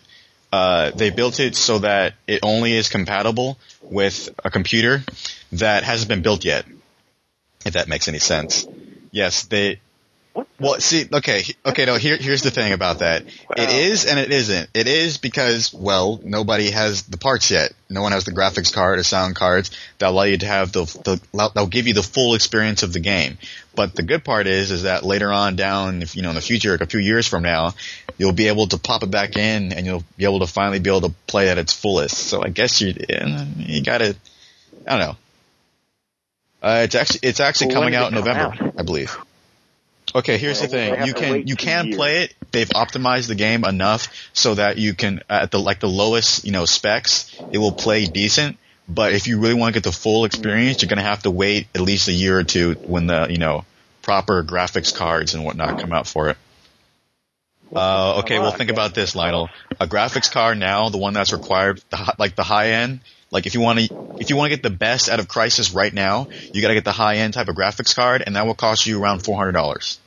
[0.54, 5.04] uh, they built it so that it only is compatible with a computer
[5.54, 6.66] that hasn't been built yet.
[7.66, 8.68] If that makes any sense.
[9.12, 9.80] Yes, they.
[10.34, 10.48] What?
[10.60, 11.86] Well, see, okay, okay.
[11.86, 13.24] No, here, here's the thing about that.
[13.58, 14.70] It is and it isn't.
[14.74, 17.74] It is because, well, nobody has the parts yet.
[17.90, 20.86] No one has the graphics card or sound cards that allow you to have the,
[21.04, 23.38] the that'll give you the full experience of the game.
[23.76, 26.42] But the good part is, is that later on down, if you know, in the
[26.42, 27.74] future, like a few years from now,
[28.18, 30.90] you'll be able to pop it back in and you'll be able to finally be
[30.90, 32.18] able to play at its fullest.
[32.18, 32.94] So I guess you,
[33.58, 34.16] you gotta,
[34.88, 35.16] I don't know.
[36.64, 38.80] Uh, it's actually, it's actually Well, coming out in November, out?
[38.80, 39.18] I believe.
[40.14, 41.06] Okay, here's the thing.
[41.06, 42.36] You can you can play it.
[42.52, 46.52] They've optimized the game enough so that you can at the like the lowest you
[46.52, 48.58] know specs, it will play decent.
[48.90, 51.68] But if you really want to get the full experience, you're gonna have to wait
[51.74, 53.64] at least a year or two when the you know
[54.02, 56.38] proper graphics cards and whatnot come out for it.
[57.74, 59.50] Uh, okay, well think about this, Lionel.
[59.80, 63.00] A graphics card now, the one that's required, the, like the high end,
[63.32, 65.74] like if you want to, if you want to get the best out of Crysis
[65.74, 68.46] right now, you got to get the high end type of graphics card, and that
[68.46, 70.00] will cost you around four hundred dollars.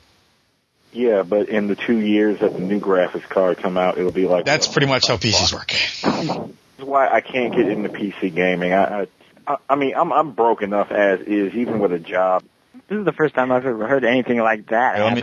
[0.95, 4.27] Yeah, but in the two years that the new graphics card come out, it'll be
[4.27, 5.73] like That's pretty much how PCs work.
[6.01, 8.71] That's why I can't get into PC gaming.
[8.73, 9.07] I,
[9.45, 12.43] I, I mean, I'm I'm broke enough as is, even with a job.
[12.87, 15.21] This is the first time I've ever heard anything like that Yeah, let me-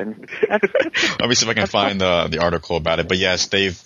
[0.48, 0.70] happen.
[1.20, 3.08] Let me see if I can find the the article about it.
[3.08, 3.80] But yes, they've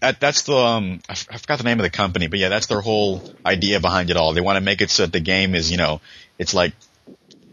[0.00, 3.22] that's the um I forgot the name of the company, but yeah, that's their whole
[3.46, 4.32] idea behind it all.
[4.32, 6.00] They want to make it so that the game is you know
[6.38, 6.72] it's like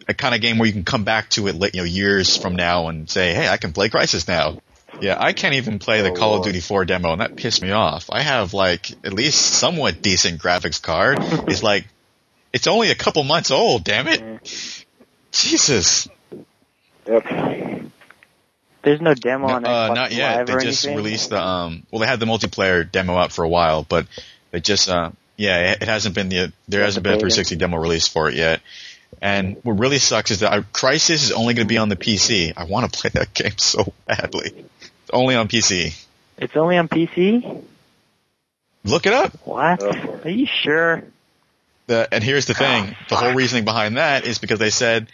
[0.09, 2.55] a kind of game where you can come back to it you know years from
[2.55, 4.59] now and say, hey, I can play Crysis now.
[4.99, 7.61] Yeah, I can't even play the Oh, Call of Duty 4 demo, and that pissed
[7.61, 8.09] me off.
[8.11, 11.19] I have like at least somewhat decent graphics card.
[11.21, 11.85] it's like
[12.51, 13.83] it's only a couple months old.
[13.83, 14.85] Damn it!
[15.31, 16.09] Jesus.
[17.05, 17.23] Yep.
[18.81, 20.47] there's no demo No, on uh, not yet.
[20.47, 20.97] They just anything?
[20.97, 21.83] released the um.
[21.91, 24.07] Well, they had the multiplayer demo out for a while, but
[24.51, 25.11] they just uh.
[25.37, 28.27] Yeah, it, it hasn't been the there hasn't the been a 360 demo release for
[28.27, 28.59] it yet.
[29.21, 31.95] And what really sucks is that uh, Crysis is only going to be on the
[31.95, 32.53] PC.
[32.55, 34.65] I want to play that game so badly.
[34.81, 35.95] It's only on PC.
[36.37, 37.63] It's only on PC?
[38.85, 39.33] Look it up.
[39.45, 39.83] What?
[39.83, 40.19] Oh.
[40.23, 41.03] Are you sure?
[41.87, 45.07] The, and here's the thing: the whole reasoning behind that is because they said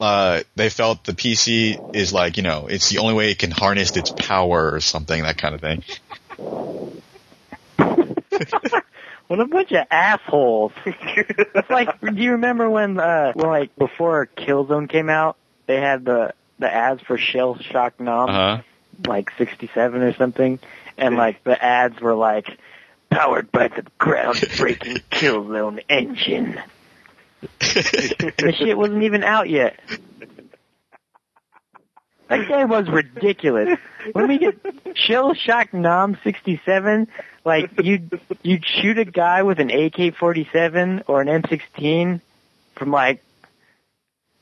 [0.00, 3.50] uh, they felt the PC is like you know it's the only way it can
[3.50, 5.84] harness its power or something that kind of thing.
[9.28, 10.72] What a bunch of assholes.
[10.86, 16.04] it's like, do you remember when, uh, when like, before Killzone came out, they had
[16.04, 18.62] the, the ads for Shellshock: Nam, Uh huh.
[19.06, 20.58] like 67 or something,
[20.96, 22.58] and like, the ads were like,
[23.10, 26.60] powered by the groundbreaking Killzone engine.
[27.60, 29.78] The shit wasn't even out yet.
[32.28, 33.78] That game was ridiculous.
[34.12, 37.08] When we get Shellshock: Nam 67,
[37.44, 42.20] like you'd you'd shoot a guy with an AK-47 or an M16
[42.76, 43.22] from like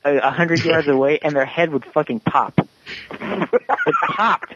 [0.03, 2.59] a hundred yards away, and their head would fucking pop.
[3.11, 4.53] It popped,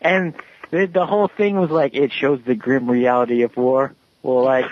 [0.00, 0.34] and
[0.70, 3.94] the, the whole thing was like it shows the grim reality of war.
[4.22, 4.66] Well, like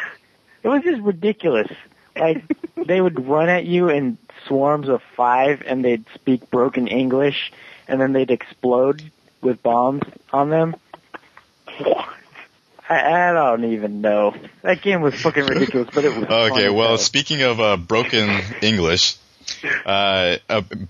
[0.62, 1.68] it was just ridiculous.
[2.16, 2.44] Like
[2.76, 7.52] they would run at you in swarms of five, and they'd speak broken English,
[7.89, 9.03] and then they'd explode
[9.41, 10.03] with bombs
[10.33, 10.76] on them.
[12.89, 14.35] I, I don't even know.
[14.62, 16.97] That game was fucking ridiculous, but it was Okay, well, though.
[16.97, 19.16] speaking of uh, broken English,
[19.84, 20.36] uh,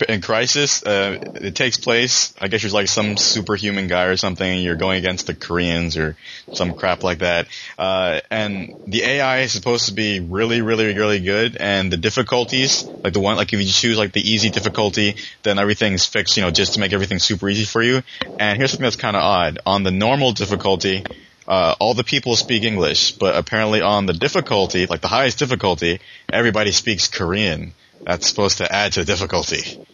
[0.09, 2.35] in Crysis, uh, it takes place.
[2.41, 4.61] I guess you're like some superhuman guy or something.
[4.61, 6.17] You're going against the Koreans or
[6.53, 7.49] some crap like that.
[7.79, 11.57] Uh, and the AI is supposed to be really, really, really good.
[11.57, 15.59] And the difficulties, like the one, like if you choose like the easy difficulty, then
[15.59, 16.37] everything's fixed.
[16.37, 18.03] You know, just to make everything super easy for you.
[18.39, 19.59] And here's something that's kind of odd.
[19.67, 21.05] On the normal difficulty,
[21.47, 26.01] uh, all the people speak English, but apparently on the difficulty, like the highest difficulty,
[26.33, 27.75] everybody speaks Korean.
[28.05, 29.85] That's supposed to add to the difficulty.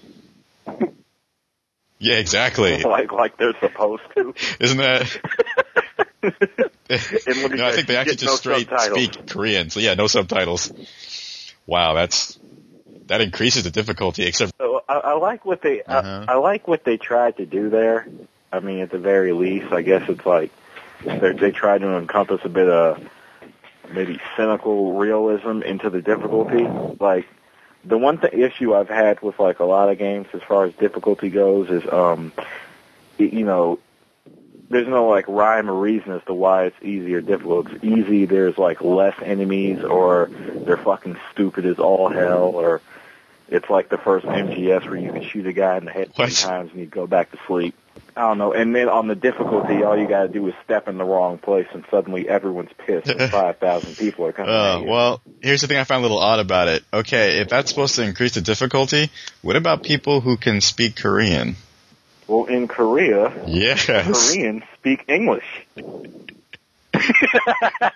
[1.99, 2.83] Yeah, exactly.
[2.85, 4.35] like like they're supposed to.
[4.61, 5.21] Isn't that?
[6.91, 9.05] And let me no, I think they actually get no just straight subtitles.
[9.05, 9.69] speak Korean.
[9.69, 10.73] So yeah, no subtitles.
[11.67, 12.39] Wow, that's
[13.09, 14.25] that increases the difficulty.
[14.25, 16.25] Except So I, I like what they Uh-huh.
[16.27, 18.09] I, I like what they tried to do there.
[18.51, 20.51] I mean, at the very least, I guess it's like
[21.05, 23.07] they they try to encompass a bit of
[23.93, 26.65] maybe cynical realism into the difficulty.
[26.99, 27.29] Like
[27.85, 30.75] the one th- issue I've had with like a lot of games as far as
[30.75, 32.33] difficulty goes is, um,
[33.19, 33.79] y- you know,
[34.71, 37.71] there's no like rhyme or reason as to why it's easy or difficult.
[37.71, 38.27] It's easy.
[38.27, 42.83] There's like less enemies, or they're fucking stupid as all hell, or
[43.49, 46.27] it's like the first MGS where you can shoot a guy in the head three
[46.27, 46.33] What?
[46.35, 47.75] times and you go back to sleep.
[48.17, 48.53] I don't know.
[48.53, 51.39] And then on the difficulty, all you got to do is step in the wrong
[51.39, 54.51] place, and suddenly everyone's pissed, and five thousand people are coming.
[54.53, 56.85] Uh, well, here's the thing I found a little odd about it.
[56.93, 59.11] Okay, if that's supposed to increase the difficulty,
[59.43, 61.57] what about people who can speak Korean?
[62.27, 63.87] well, in Korea, Yes.
[63.87, 65.45] Koreans speak English.
[66.93, 67.93] that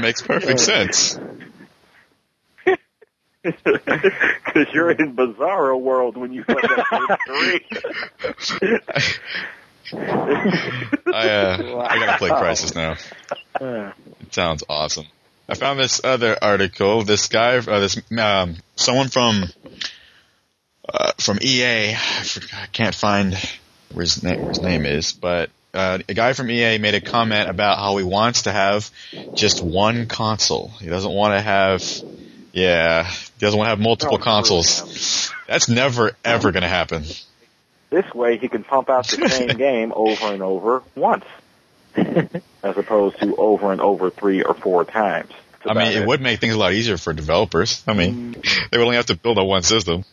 [0.00, 1.18] makes perfect sense.
[3.44, 8.80] Because you're in Bizarro world when you play that Korea.
[11.14, 12.96] I uh, I gotta play Crysis now.
[13.60, 15.06] It sounds awesome.
[15.48, 17.04] I found this other article.
[17.04, 19.44] This guy, uh, this um, someone from
[20.88, 21.92] uh, from EA.
[21.92, 23.34] I, forgot, I can't find
[23.92, 27.00] where his name, where his name is, but uh, a guy from EA made a
[27.00, 28.90] comment about how he wants to have
[29.34, 30.68] just one console.
[30.80, 31.82] He doesn't want to have,
[32.58, 35.32] yeah, he doesn't want to have multiple Oh, consoles.
[35.46, 37.04] That's never ever going to happen.
[37.90, 41.24] This way, he can pump out the same game over and over once,
[41.96, 45.30] as opposed to over and over three or four times.
[45.64, 47.82] I mean, about it would make things a lot easier for developers.
[47.86, 48.70] I mean, mm.
[48.70, 50.04] they would only have to build on one system.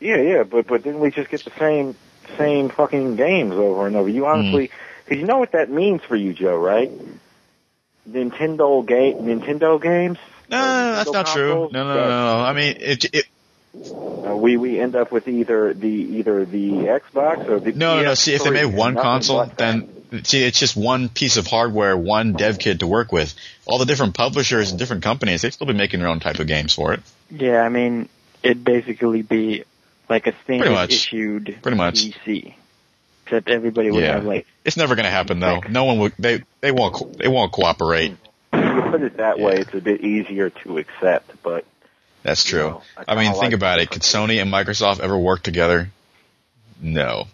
[0.00, 1.96] Yeah, yeah, but but didn't we just get the same
[2.36, 4.08] same fucking games over and over?
[4.08, 4.34] You mm.
[4.34, 4.70] honestly,
[5.04, 6.90] because you know what that means for you, Joe, right?
[8.08, 10.18] Nintendo game, Nintendo games.
[10.50, 11.68] No, that's not true.
[11.72, 12.40] No, no, no, no.
[12.40, 13.24] I mean, it, it
[13.74, 18.02] Uh, we we end up with either the either the Xbox or the No, no,
[18.02, 18.14] no.
[18.14, 19.88] See, if they made one console, then
[20.24, 23.34] see, it's just one piece of hardware, one dev kit to work with.
[23.66, 26.46] All the different publishers and different companies, they'd still be making their own type of
[26.46, 27.00] games for it.
[27.30, 28.08] Yeah, I mean,
[28.42, 29.64] it'd basically be
[30.08, 30.92] like a standard much.
[30.92, 32.04] issued Pretty much.
[32.04, 32.54] PC.
[33.24, 34.14] Except everybody would Yeah.
[34.14, 35.60] have like, It's never going to happen though.
[35.68, 36.14] No one would.
[36.18, 37.18] They they won't.
[37.18, 38.16] They won't cooperate.
[38.78, 41.42] You put it that way, it's a bit easier to accept.
[41.42, 41.64] But
[42.22, 42.70] That's true.
[42.70, 43.90] No, I I mean, think like about it.
[43.90, 45.88] Could Sony and Microsoft ever work together?
[46.80, 47.26] No.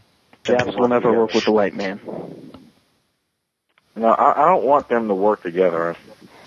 [0.45, 2.01] Japs will never work with the white man.
[3.97, 5.97] no, I, I don't want them to work together.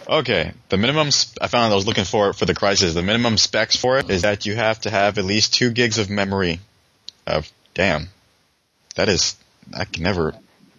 [0.08, 2.94] Okay, the minimum sp- I found I was looking for for the Crysis.
[2.94, 5.98] The minimum specs for it is that you have to have at least two gigs
[5.98, 6.60] of memory.
[7.26, 8.08] Of damn,
[8.96, 9.36] that is
[9.76, 10.34] I can never.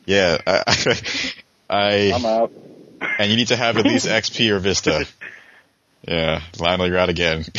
[0.06, 0.62] Yeah, I,
[1.70, 2.52] I, I'm out.
[3.00, 5.06] And you need to have at least XP or Vista.
[6.06, 7.44] Yeah, Lionel, you're out again.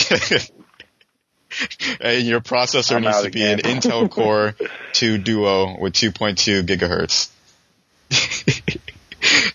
[1.99, 3.59] and your processor I'm needs to be an.
[3.59, 4.55] Intel Core
[4.93, 7.29] 2 Duo with 2.2 gigahertz.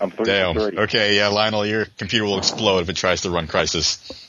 [0.01, 0.57] I'm Damn.
[0.57, 4.28] Okay, yeah, Lionel, your computer will explode if it tries to run Crysis.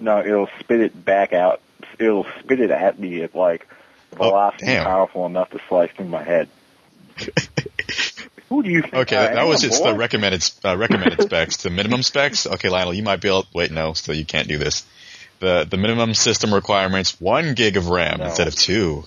[0.00, 1.60] No, it'll spit it back out.
[1.98, 3.66] It'll spit it at me at like
[4.12, 6.48] oh, velocity Oh, powerful enough to slice through my head.
[8.48, 9.92] Who do you think Okay, that, that was just boy?
[9.92, 11.58] the recommended uh, recommended specs.
[11.58, 12.46] The minimum specs.
[12.46, 13.46] Okay, Lionel, you might be able.
[13.54, 14.86] Wait, no, so you can't do this.
[15.40, 18.26] The the minimum system requirements: one gig of RAM No.
[18.26, 19.04] instead of two.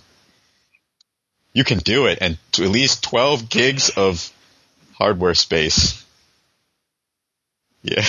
[1.54, 4.30] You can do it, and to at least twelve gigs of
[4.94, 6.06] hardware space.
[7.84, 8.04] Yeah.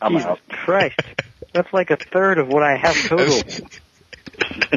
[0.00, 0.40] I'm Jesus out.
[0.48, 0.98] Christ.
[1.52, 3.40] That's like a third of what I have total.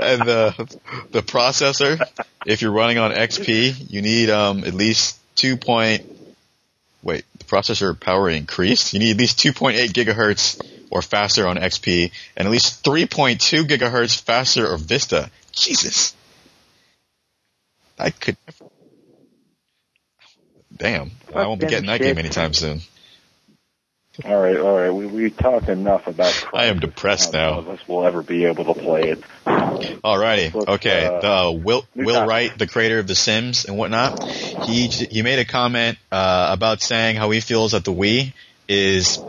[0.00, 0.78] and the
[1.10, 2.00] the processor,
[2.46, 6.04] if you're running on XP, you need um at least two point.
[7.02, 8.92] Wait, the processor power increased.
[8.92, 10.60] You need at least 2.8 gigahertz
[10.90, 15.30] or faster on XP, and at least 3.2 gigahertz faster or Vista.
[15.52, 16.14] Jesus,
[17.98, 18.36] I could.
[20.76, 22.80] Damn, I won't be getting that game anytime soon.
[24.24, 24.90] All right, all right.
[24.90, 26.34] We we talked enough about.
[26.54, 27.58] I am depressed None now.
[27.58, 29.22] of us will ever be able to play it.
[29.46, 30.52] Alrighty.
[30.52, 31.06] Let's, Okay.
[31.06, 32.28] uh, the Will new Will topic.
[32.28, 36.82] Wright, the creator of The Sims and whatnot, he he made a comment uh, about
[36.82, 38.32] saying how he feels that the Wii
[38.66, 39.22] is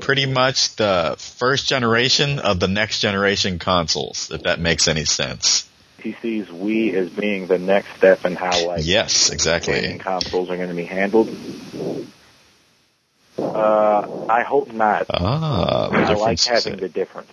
[0.00, 4.30] pretty much the first generation of the next generation consoles.
[4.30, 5.66] If that makes any sense.
[6.02, 9.96] He sees Wii as being the next step in how like Yes, exactly.
[9.98, 11.34] consoles are going to be handled.
[13.36, 15.06] Uh, I hope not.
[15.10, 17.30] Ah, I like having the difference.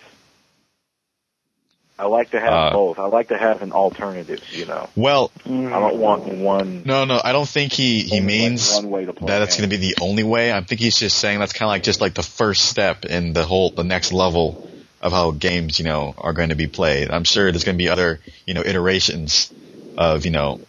[1.98, 2.98] I like to have Uh, both.
[2.98, 4.42] I like to have an alternative.
[4.52, 6.82] You know, Well, I don't want one.
[6.84, 9.28] no, no, I don't think he he like, means one way to play.
[9.28, 10.52] that that's going to be the only way.
[10.52, 13.32] I think he's just saying that's kind of like just like the first step in
[13.34, 14.68] the whole the next level
[15.00, 17.10] of how games, you know, are going to be played.
[17.10, 19.52] I'm sure there's going to be other, you know, iterations
[19.98, 20.60] of, you know,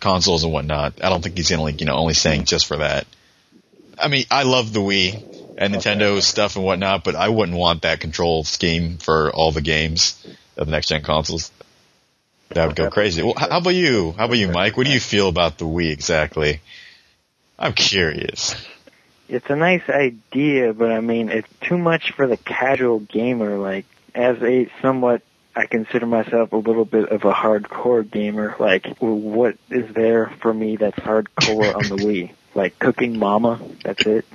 [0.00, 1.04] consoles and whatnot.
[1.04, 3.06] I don't think he's going to, like, you know, only saying just for that.
[3.98, 7.82] I mean, I love the Wii and Nintendo stuff and whatnot, but I wouldn't want
[7.82, 10.26] that control scheme for all the games
[10.56, 11.50] of the next gen consoles.
[12.50, 13.22] That would go crazy.
[13.22, 14.12] Well, how about you?
[14.12, 14.76] How about you, Mike?
[14.76, 16.60] What do you feel about the Wii exactly?
[17.58, 18.54] I'm curious.
[19.28, 23.58] It's a nice idea, but I mean, it's too much for the casual gamer.
[23.58, 25.22] Like, as a somewhat,
[25.56, 28.54] I consider myself a little bit of a hardcore gamer.
[28.58, 32.32] Like, what is there for me that's hardcore on the Wii?
[32.54, 34.26] Like cooking mama, that's it.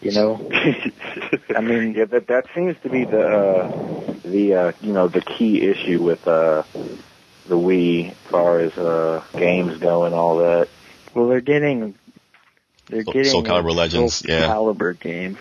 [0.00, 0.50] You know?
[1.54, 5.20] I mean, yeah, that that seems to be the uh, the uh, you know the
[5.20, 6.62] key issue with uh,
[7.46, 10.68] the Wii as far as uh, games go and all that.
[11.14, 11.94] well, they're getting,
[12.88, 14.48] they're Soul- getting Soul Calibur Legends, Soul yeah.
[14.48, 15.36] Calibur game.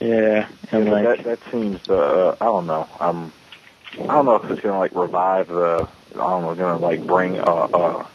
[0.00, 2.88] Yeah, and Yeah, like, that that seems uh, I don't know.
[3.00, 3.32] I'm
[3.94, 7.38] I don't know if it's gonna like revive the I don't know gonna like bring
[7.38, 8.06] uh uh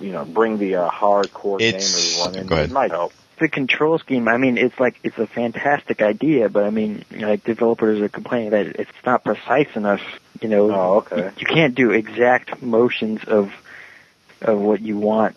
[0.00, 1.84] you know bring the uh, hardcore It's-
[2.16, 2.46] gamers one in.
[2.46, 2.70] go ahead.
[2.70, 3.12] It might help.
[3.38, 7.44] the control scheme, I mean, it's like, it's a fantastic idea, but I mean, like,
[7.44, 10.00] developers are complaining that it's not precise enough,
[10.40, 10.70] you know.
[10.72, 11.30] Oh, okay.
[11.36, 13.52] You can't do exact motions of,
[14.40, 15.36] of what you want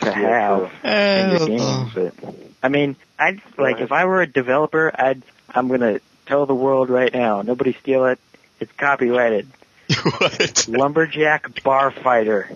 [0.00, 0.90] to have true.
[0.90, 1.90] in your game.
[1.94, 2.34] but,
[2.64, 6.90] I mean, I'd, like, if I were a developer, I'd, I'm gonna tell the world
[6.90, 8.18] right now, nobody steal it,
[8.58, 9.46] it's copyrighted.
[10.18, 10.66] what?
[10.68, 12.50] Lumberjack Bar Fighter.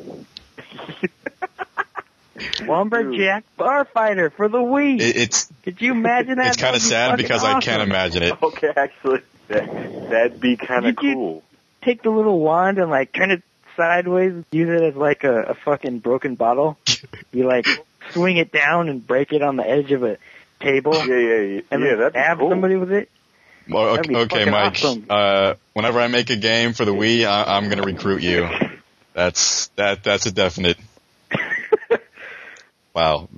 [2.66, 5.00] Lumberjack Bar Fighter for the Wii.
[5.00, 6.48] It, it's Could you imagine that?
[6.48, 8.42] it's kind of That'd be sad fucking because I can't imagine it.
[8.42, 11.42] Okay, actually, that that'd be kind of cool.
[11.82, 13.42] Take the little wand and like turn it
[13.76, 16.78] sideways, use it as like a, a fucking broken bottle.
[17.32, 17.64] You like
[18.10, 20.16] swing it down and break it on the edge of a
[20.60, 21.60] table, Yeah, yeah, yeah.
[21.70, 22.50] and yeah, then that'd be stab cool.
[22.50, 23.08] somebody with it.
[23.68, 24.72] Well, okay, okay Mike.
[24.72, 25.06] awesome.
[25.08, 28.48] Uh, whenever I make a game for the Wii, I, I'm going to recruit you.
[29.20, 30.02] That's that.
[30.02, 30.78] That's a definite.
[32.92, 33.28] Wow.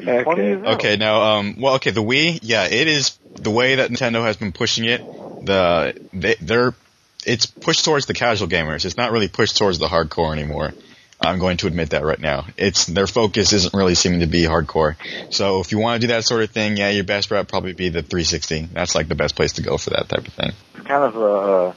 [0.00, 0.54] Okay.
[0.54, 4.38] okay, now, um, well, okay, the Wii, yeah, it is the way that Nintendo has
[4.38, 5.02] been pushing it.
[5.42, 6.74] The they, they're
[7.26, 8.86] it's pushed towards the casual gamers.
[8.86, 10.72] It's not really pushed towards the hardcore anymore.
[11.20, 12.46] I'm going to admit that right now.
[12.56, 14.96] It's their focus isn't really seeming to be hardcore.
[15.28, 17.74] So if you want to do that sort of thing, yeah, your best route probably
[17.74, 18.70] be the 360.
[18.72, 20.52] That's like the best place to go for that type of thing.
[20.76, 21.76] It's kind of a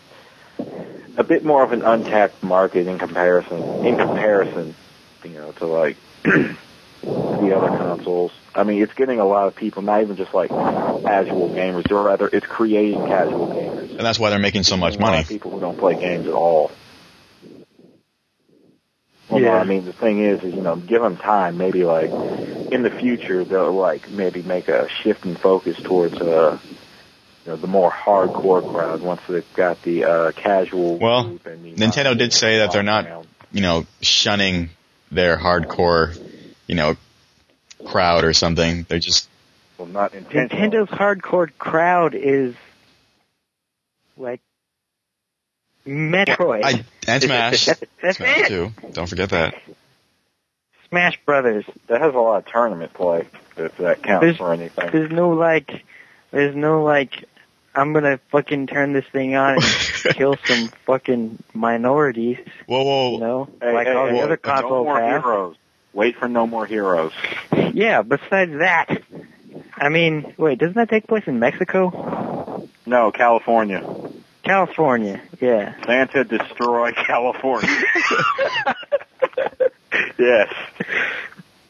[1.18, 3.62] a bit more of an untapped market in comparison.
[3.86, 4.76] In comparison,
[5.26, 6.56] you know, to like the
[7.04, 8.32] other consoles.
[8.56, 12.04] I mean, it's getting a lot of people, not even just like casual gamers, or
[12.04, 13.90] rather, it's creating casual gamers.
[13.92, 15.22] And that's why they're making so much A lot money.
[15.22, 16.72] of people who don't play games at all.
[19.30, 19.58] Well, no, Yeah.
[19.60, 21.58] I mean, the thing is, is, you know, give them time.
[21.58, 22.10] Maybe like
[22.72, 26.58] in the future, they'll like maybe make a shift in focus towards uh,
[27.48, 30.98] you know, the more hardcore crowd once they've got the uh, casual.
[30.98, 33.28] Well, and the Nintendo did say that they're not- around.
[33.54, 34.70] You know, shunning
[35.10, 36.14] their hardcore,
[36.68, 36.98] you know,
[37.86, 38.86] crowd or something.
[38.90, 39.30] They're just
[39.78, 40.70] Well, not intentional.
[40.70, 42.56] Nintendo's hardcore crowd is
[44.18, 44.42] like
[45.88, 47.68] Metroid, I and Smash.
[48.02, 48.48] That's Smash it.
[48.50, 48.74] too.
[48.92, 49.56] Don't forget that.
[50.90, 51.64] Smash Brothers.
[51.88, 53.28] That has a lot of tournament play.
[53.56, 54.90] If that counts There's- for anything.
[54.92, 55.86] There's no like,
[56.32, 57.24] there's no like,
[57.78, 59.64] I'm gonna fucking turn this thing on and
[60.16, 63.12] kill some fucking minorities, Whoa, whoa.
[63.14, 65.22] you know, Hey, like hey, all the hey, other no more have.
[65.24, 65.56] heroes.
[65.94, 67.12] Wait for no more heroes.
[67.74, 68.02] Yeah.
[68.04, 69.02] Besides that,
[69.76, 72.68] I mean, wait, doesn't that take place in Mexico?
[72.86, 73.84] No, California.
[74.44, 75.22] California.
[75.42, 75.74] Yeah.
[75.86, 77.70] Santa destroy California.
[80.20, 80.54] yes.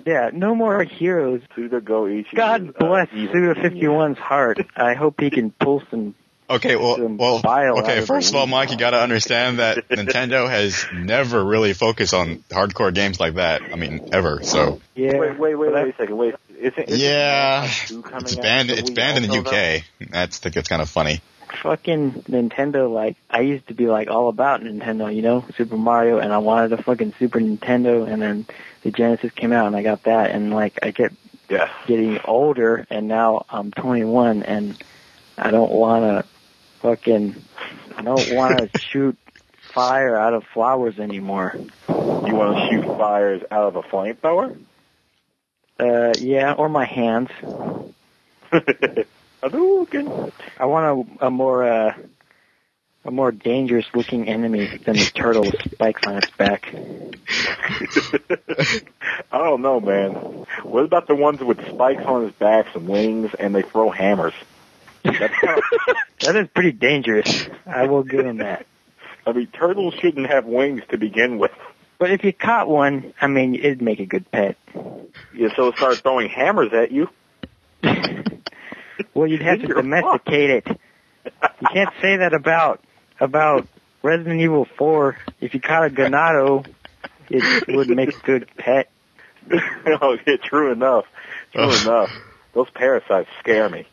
[0.07, 0.29] Yeah.
[0.33, 1.41] No more heroes.
[1.53, 2.33] Suda Goichi.
[2.33, 3.83] God is, uh, bless evil Suda genius.
[3.83, 4.65] 51's heart.
[4.75, 6.15] I hope he can pull some.
[6.49, 7.41] Okay, well, well,
[7.79, 8.05] okay.
[8.05, 12.37] First of all, Mike, you got to understand that Nintendo has never really focused on
[12.49, 13.61] hardcore games like that.
[13.61, 14.41] I mean, ever.
[14.43, 15.17] So Yeah.
[15.17, 16.15] Wait, wait, wait, wait a second.
[16.15, 18.71] Wait, isn't, isn't yeah, Smash 2 coming it's banned.
[18.71, 19.75] It's banned in the also, though?
[19.75, 19.83] UK.
[20.09, 21.21] That's I think it's kind of funny.
[21.61, 26.19] Fucking Nintendo, like, I used to be like all about Nintendo, you know, Super Mario,
[26.19, 28.45] and I wanted a fucking Super Nintendo, and then
[28.83, 31.15] the Genesis came out, and I got that, and like, I kept
[31.49, 31.69] Yes.
[31.87, 34.81] getting older, and now I'm 21, and
[35.37, 36.29] I don't want to
[36.81, 37.35] fucking,
[37.95, 39.17] I don't want to shoot
[39.73, 41.53] fire out of flowers anymore.
[41.87, 44.57] You want to shoot fires out of a flamethrower?
[45.79, 47.29] Uh, yeah, or my hands.
[49.41, 50.31] Hadouken.
[50.59, 51.93] I want a, a more, uh,
[53.05, 56.73] a more dangerous looking enemy than the turtle with spikes on its back.
[59.31, 60.13] I don't know, man.
[60.63, 64.33] What about the ones with spikes on his back, and wings, and they throw hammers?
[65.03, 65.63] That's kind of,
[66.21, 67.47] That is pretty dangerous.
[67.65, 68.65] I will give him that.
[69.25, 71.51] I mean, turtles shouldn't have wings to begin with.
[71.99, 74.57] But if you caught one, I mean, it'd make a good pet.
[75.33, 77.09] Yeah, so it started throwing hammers at you.
[79.13, 80.67] Well, you'd have to You're domesticate it.
[81.25, 82.81] You can't say that about
[83.19, 83.67] about
[84.01, 85.17] Resident Evil 4.
[85.41, 86.65] If you caught a Ganado,
[87.29, 88.89] it would make a good pet.
[89.51, 91.05] oh, yeah, true enough.
[91.53, 92.11] True enough.
[92.53, 93.85] Those parasites scare me.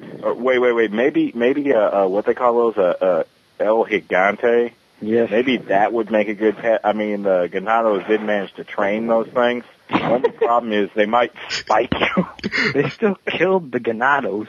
[0.00, 0.92] Uh, wait, wait, wait.
[0.92, 3.24] Maybe, maybe, uh, uh what they call those, uh, uh,
[3.58, 4.72] El Gigante.
[5.00, 5.30] Yes.
[5.30, 6.80] Maybe that would make a good pet.
[6.84, 9.64] I mean, the Ganados did manage to train those things.
[9.88, 12.26] The only problem is they might spike you.
[12.72, 14.46] They still killed the Ganados.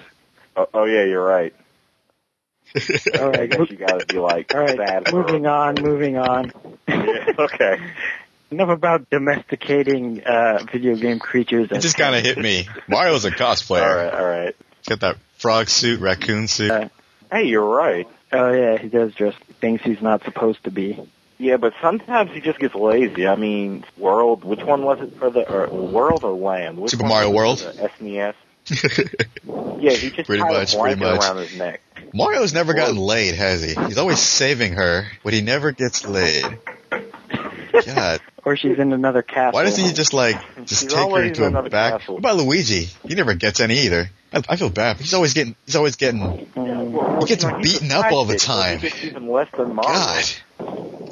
[0.56, 1.54] oh, oh yeah, you're right.
[3.20, 4.78] All I guess you gotta be like All right.
[4.78, 5.10] sad.
[5.10, 5.76] for Moving on.
[5.82, 6.52] Moving on.
[6.88, 7.78] Yeah, okay.
[8.52, 11.70] Enough about domesticating uh, video game creatures.
[11.72, 12.68] It just kind of hit me.
[12.88, 13.84] Mario's a cosplayer.
[13.84, 14.56] All right, all right.
[14.88, 16.72] Got that frog suit, raccoon suit.
[16.72, 16.90] Uh,
[17.32, 18.08] Hey, you're right.
[18.32, 21.00] Oh yeah, he does dress things he's not supposed to be.
[21.40, 23.26] Yeah, but sometimes he just gets lazy.
[23.26, 24.44] I mean, World.
[24.44, 26.78] Which one was it for the or, World or Land?
[26.78, 27.60] Which Super Mario World?
[27.60, 28.34] SNES.
[29.82, 31.22] Yeah, he just Pretty much, a pretty much.
[31.24, 31.82] around his neck.
[32.14, 33.74] Mario's never gotten laid, has he?
[33.86, 36.60] He's always saving her, but he never gets laid.
[37.86, 39.54] God, Or she's in another castle.
[39.54, 40.36] why doesn't he just like
[40.66, 42.00] just He's take her to a another back?
[42.00, 42.16] castle.
[42.16, 42.90] What about Luigi?
[43.08, 44.10] He never gets any either.
[44.34, 44.98] I, I feel bad.
[44.98, 45.56] He's always getting.
[45.66, 46.22] He's always getting.
[46.56, 48.82] Mm, Well, He gets you know, beaten up all the time.
[49.04, 49.94] Even less than Mario.
[49.94, 50.26] God,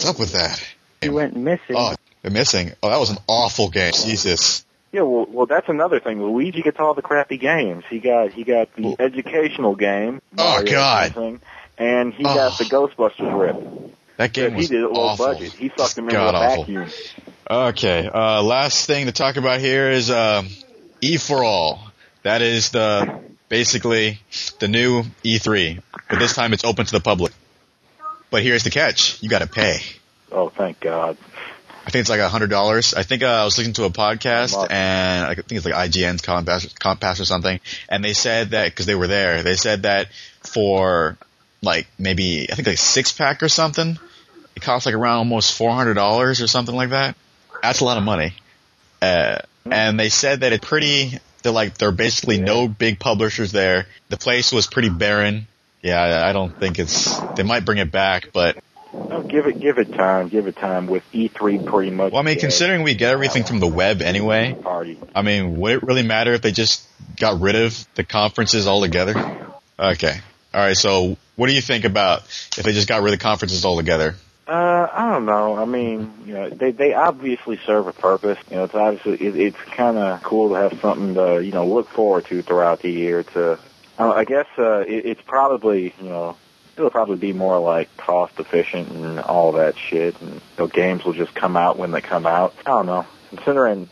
[0.07, 0.63] up with that?
[1.01, 1.75] he went missing.
[1.75, 2.71] Oh, they're missing.
[2.81, 3.93] Oh, that was an awful game.
[3.93, 4.65] Jesus.
[4.91, 6.23] Yeah, well, well, that's another thing.
[6.23, 7.83] Luigi gets all the crappy games.
[7.89, 10.21] He got he got the Well- educational game.
[10.37, 11.13] Oh, God.
[11.13, 11.41] Thing,
[11.77, 12.33] and he Oh.
[12.33, 13.93] got the Ghostbusters rip.
[14.17, 15.27] That game he was did it low awful.
[15.27, 15.53] budget.
[15.53, 16.89] He sucked him into God a vacuum.
[17.49, 20.47] Okay, uh, last thing to talk about here is um,
[21.01, 21.91] E for All.
[22.23, 24.19] That is the basically
[24.59, 27.31] the new E3, but this time it's open to the public.
[28.29, 29.79] But here's the catch: you got to pay.
[30.31, 31.17] Oh, thank God.
[31.85, 32.93] I think it's like a hundred dollars.
[32.93, 36.21] I think uh, I was listening to a podcast and I think it's like IGN's
[36.21, 40.09] Compass, Compass or something, and they said that because they were there, they said that
[40.41, 41.17] for
[41.61, 43.97] like maybe I think like six pack or something,
[44.57, 47.15] it costs like around almost four hundred dollars or something like that.
[47.63, 48.33] That's a lot of money.
[49.01, 51.19] Uh, and they said that it's pretty.
[51.41, 53.85] They're like there are basically no big publishers there.
[54.09, 55.47] The place was pretty barren.
[55.87, 57.17] Yeah, I don't think it's.
[57.37, 58.57] They might bring it back, but
[58.93, 60.27] No, give it give it time.
[60.27, 60.87] Give it time.
[60.87, 62.11] With E3 pretty much.
[62.11, 64.99] well, I mean, dead, considering we get everything from the web anyway, party.
[65.15, 66.85] I mean, would it really matter if they just
[67.17, 69.15] got rid of the conferences altogether?
[69.79, 70.19] Okay.
[70.53, 70.75] All right.
[70.75, 72.23] So, what do you think about
[72.57, 74.15] if they just got rid of the conferences altogether?
[74.45, 75.57] Uh, I don't know.
[75.57, 78.39] I mean, you know, they they obviously serve a purpose.
[78.49, 81.65] You know, it's obviously it, it's kind of cool to have something to you know
[81.65, 83.23] look forward to throughout the year.
[83.23, 83.59] To
[83.99, 86.37] uh, I guess uh, it, it's probably you know
[86.75, 91.03] it'll probably be more like cost efficient and all that shit, and you know, games
[91.03, 92.53] will just come out when they come out.
[92.65, 93.05] I don't know.
[93.29, 93.89] Considering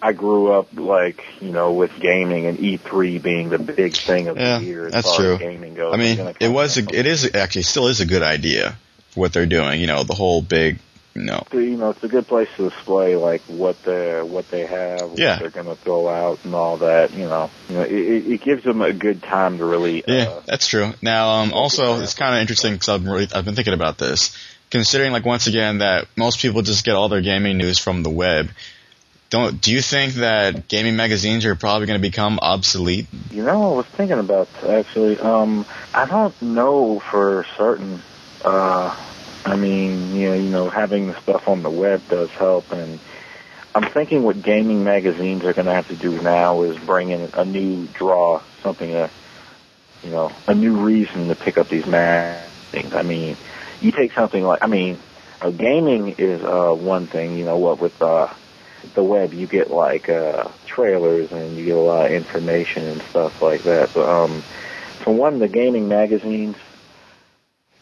[0.00, 4.36] I grew up like you know with gaming and E3 being the big thing of
[4.36, 5.34] Yeah, the year as that's far true.
[5.34, 5.94] as gaming goes.
[5.94, 8.76] I mean, it was, a, it is actually still is a good idea
[9.14, 9.80] what they're doing.
[9.80, 10.78] You know, the whole big,
[11.14, 14.64] you know, you know, it's a good place to display like what they what they
[14.64, 15.38] have, what Yeah.
[15.38, 17.12] they're going to throw out, and all that.
[17.12, 20.02] You know, you know, it, it it gives them a good time to really.
[20.06, 20.92] Yeah, Uh, that's true.
[21.02, 24.36] Now, um, also, it's kind of interesting because I've, really, I've been thinking about this.
[24.70, 28.08] Considering, like, once again, that most people just get all their gaming news from the
[28.10, 28.48] web.
[29.28, 33.06] Don't do you think that gaming magazines are probably going to become obsolete?
[33.30, 35.18] you know, I was thinking about actually.
[35.18, 38.00] Um, I don't know for certain.
[38.44, 38.96] Uh,
[39.44, 42.98] I mean, you know, you know, having the stuff on the web does help, and
[43.74, 47.30] I'm thinking what gaming magazines are going to have to do now is bring in
[47.34, 49.10] a new draw, something to,
[50.04, 52.94] you know, a new reason to pick up these magazines.
[52.94, 53.36] I mean,
[53.80, 54.98] you take something like, I mean,
[55.40, 57.36] uh, gaming is uh, one thing.
[57.36, 58.32] You know what with uh,
[58.94, 63.02] the web, you get like uh, trailers and you get a lot of information and
[63.10, 63.92] stuff like that.
[63.92, 64.42] But um,
[65.00, 66.56] for one, the gaming magazines,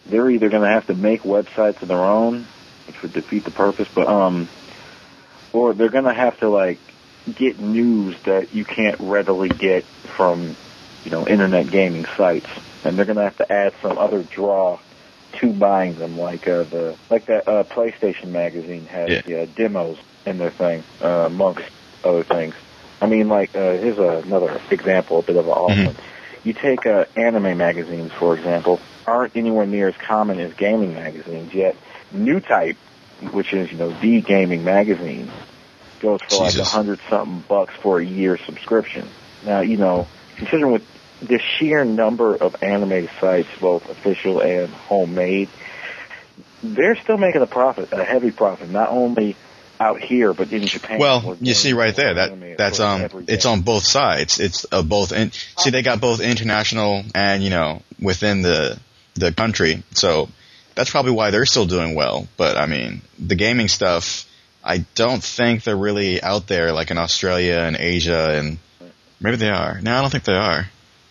[0.07, 2.47] they're either going to have to make websites of their own,
[2.87, 4.49] which would defeat the purpose, but um,
[5.53, 6.79] or they're going to have to like
[7.35, 9.85] get news that you can't readily get
[10.17, 10.57] from,
[11.05, 12.49] you know, internet gaming sites,
[12.85, 14.79] and they're going to have to add some other draw
[15.41, 19.21] to buying them, like uh, the like that uh, PlayStation magazine has Yeah.
[19.25, 19.97] the, uh, demos
[20.27, 21.63] in their thing, uh, amongst
[22.05, 22.55] other things.
[23.01, 25.87] I mean, like uh, here's another example, a bit of an off Mhm.
[25.87, 25.97] one.
[26.43, 31.53] You take uh, anime magazines, for example, aren't anywhere near as common as gaming magazines.
[31.55, 31.77] Yet,
[32.15, 32.77] Newtype,
[33.33, 35.31] which is you know the gaming magazine,
[36.01, 39.09] goes for like a hundred something bucks for a year subscription.
[39.45, 40.07] Now, you know,
[40.37, 40.87] considering with
[41.21, 45.49] the sheer number of anime sites, both official and homemade,
[46.63, 49.37] they're still making a profit, a heavy profit, not only
[49.81, 50.99] out here but in Japan.
[50.99, 54.39] Well, you see right there that is um it's on both sides.
[54.39, 58.79] It's uh, both in see they got both international and you know within the
[59.21, 59.83] the country.
[59.93, 60.29] So
[60.75, 62.27] that's probably why they're still doing well.
[62.37, 64.27] But I mean, the gaming stuff,
[64.65, 68.59] I don't think they're really out there like in Australia and Asia and
[69.21, 69.81] maybe they are.
[69.81, 70.67] No, I don't think they are.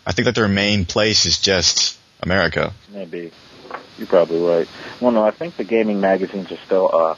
[0.05, 2.73] I think that their main place is just America.
[2.91, 3.31] Maybe.
[3.97, 4.67] You're probably right.
[4.99, 7.15] Well, no, I think the gaming magazines are still uh,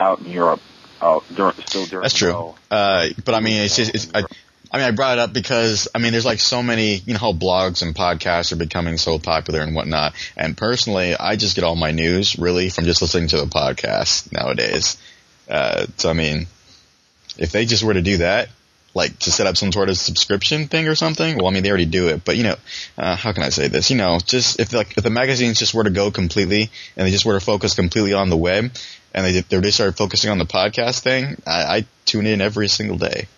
[0.00, 0.60] out in Europe.
[1.00, 2.54] Out dur- still during That's true.
[2.70, 4.24] Uh, but I mean, it's just, it's, I,
[4.70, 7.18] I mean, I brought it up because, I mean, there's like so many, you know,
[7.18, 10.14] how blogs and podcasts are becoming so popular and whatnot.
[10.36, 14.32] And personally, I just get all my news really from just listening to the podcast
[14.32, 14.98] nowadays.
[15.48, 16.46] Uh, so I mean,
[17.38, 18.48] if they just were to do that,
[18.94, 21.68] like to set up some sort of subscription thing or something, well, I mean, they
[21.68, 22.56] already do it, but you know,
[22.96, 23.90] uh, how can I say this?
[23.90, 27.10] You know, just if like, if the magazines just were to go completely and they
[27.10, 28.72] just were to focus completely on the web
[29.14, 32.68] and they, they just started focusing on the podcast thing, I, I tune in every
[32.68, 33.28] single day.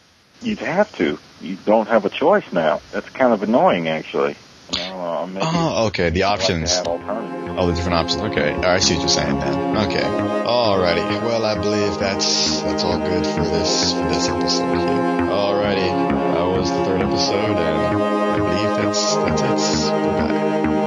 [0.43, 1.19] You'd have to.
[1.40, 2.81] You don't have a choice now.
[2.93, 4.36] That's kind of annoying, actually.
[4.77, 6.77] Know, uh, Oh, okay, the like options.
[6.77, 7.55] have alternatives.
[7.59, 8.23] Oh, the different options.
[8.23, 9.77] Okay, all right, I see what you're saying then.
[9.78, 11.23] Okay, alrighty.
[11.23, 14.77] Well, I believe that's that's all good for this for this episode.
[14.77, 15.28] Here.
[15.28, 20.77] Alrighty, that was the third episode, and I believe that's that's it.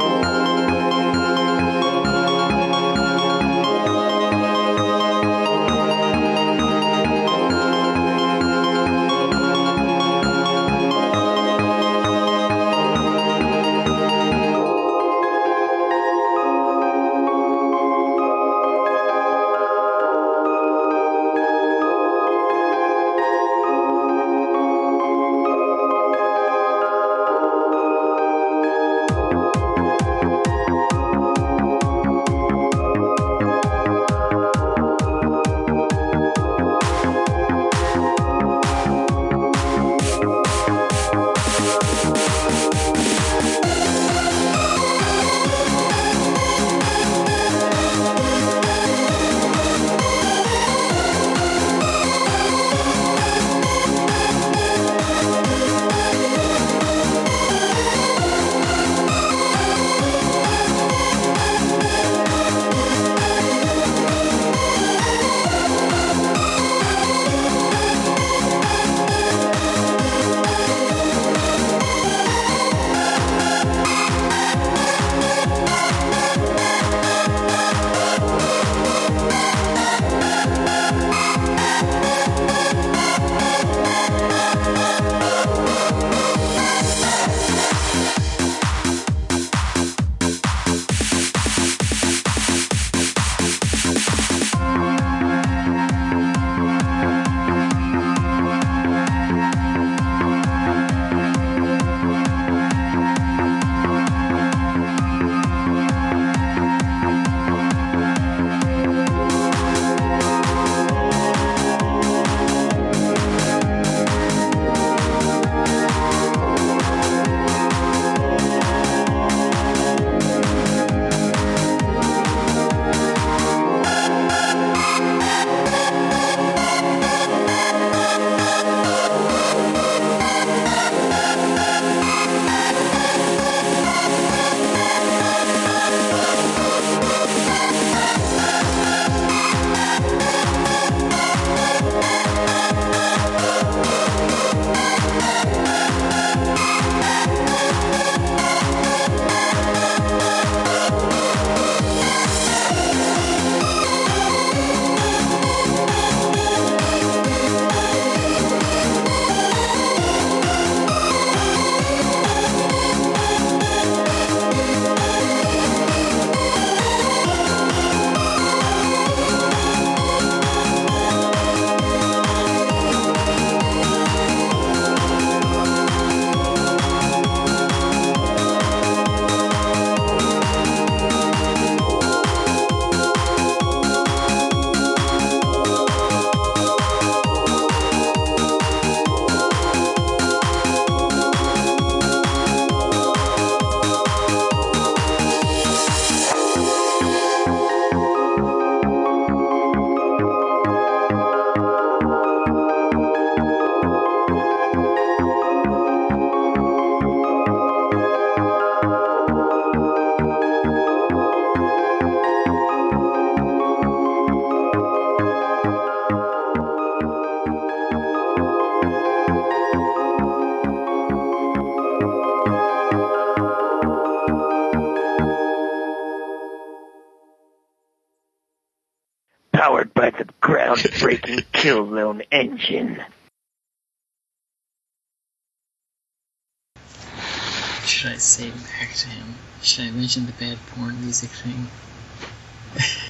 [241.21, 241.67] Music thing?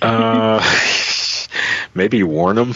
[0.02, 0.62] Uh,
[1.94, 2.74] maybe warn him.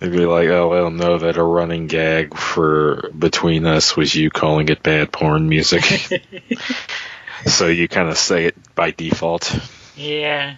[0.00, 4.68] Maybe like, oh well, know that a running gag for between us was you calling
[4.68, 5.84] it bad porn music.
[7.46, 9.58] so you kind of say it by default.
[9.96, 10.56] yeah.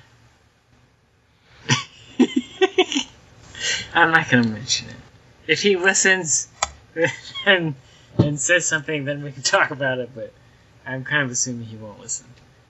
[3.95, 4.97] I'm not gonna mention it.
[5.47, 6.49] If he listens
[7.47, 7.75] and
[8.19, 10.11] and says something, then we can talk about it.
[10.15, 10.33] But
[10.89, 12.27] I'm kind of assuming he won't listen.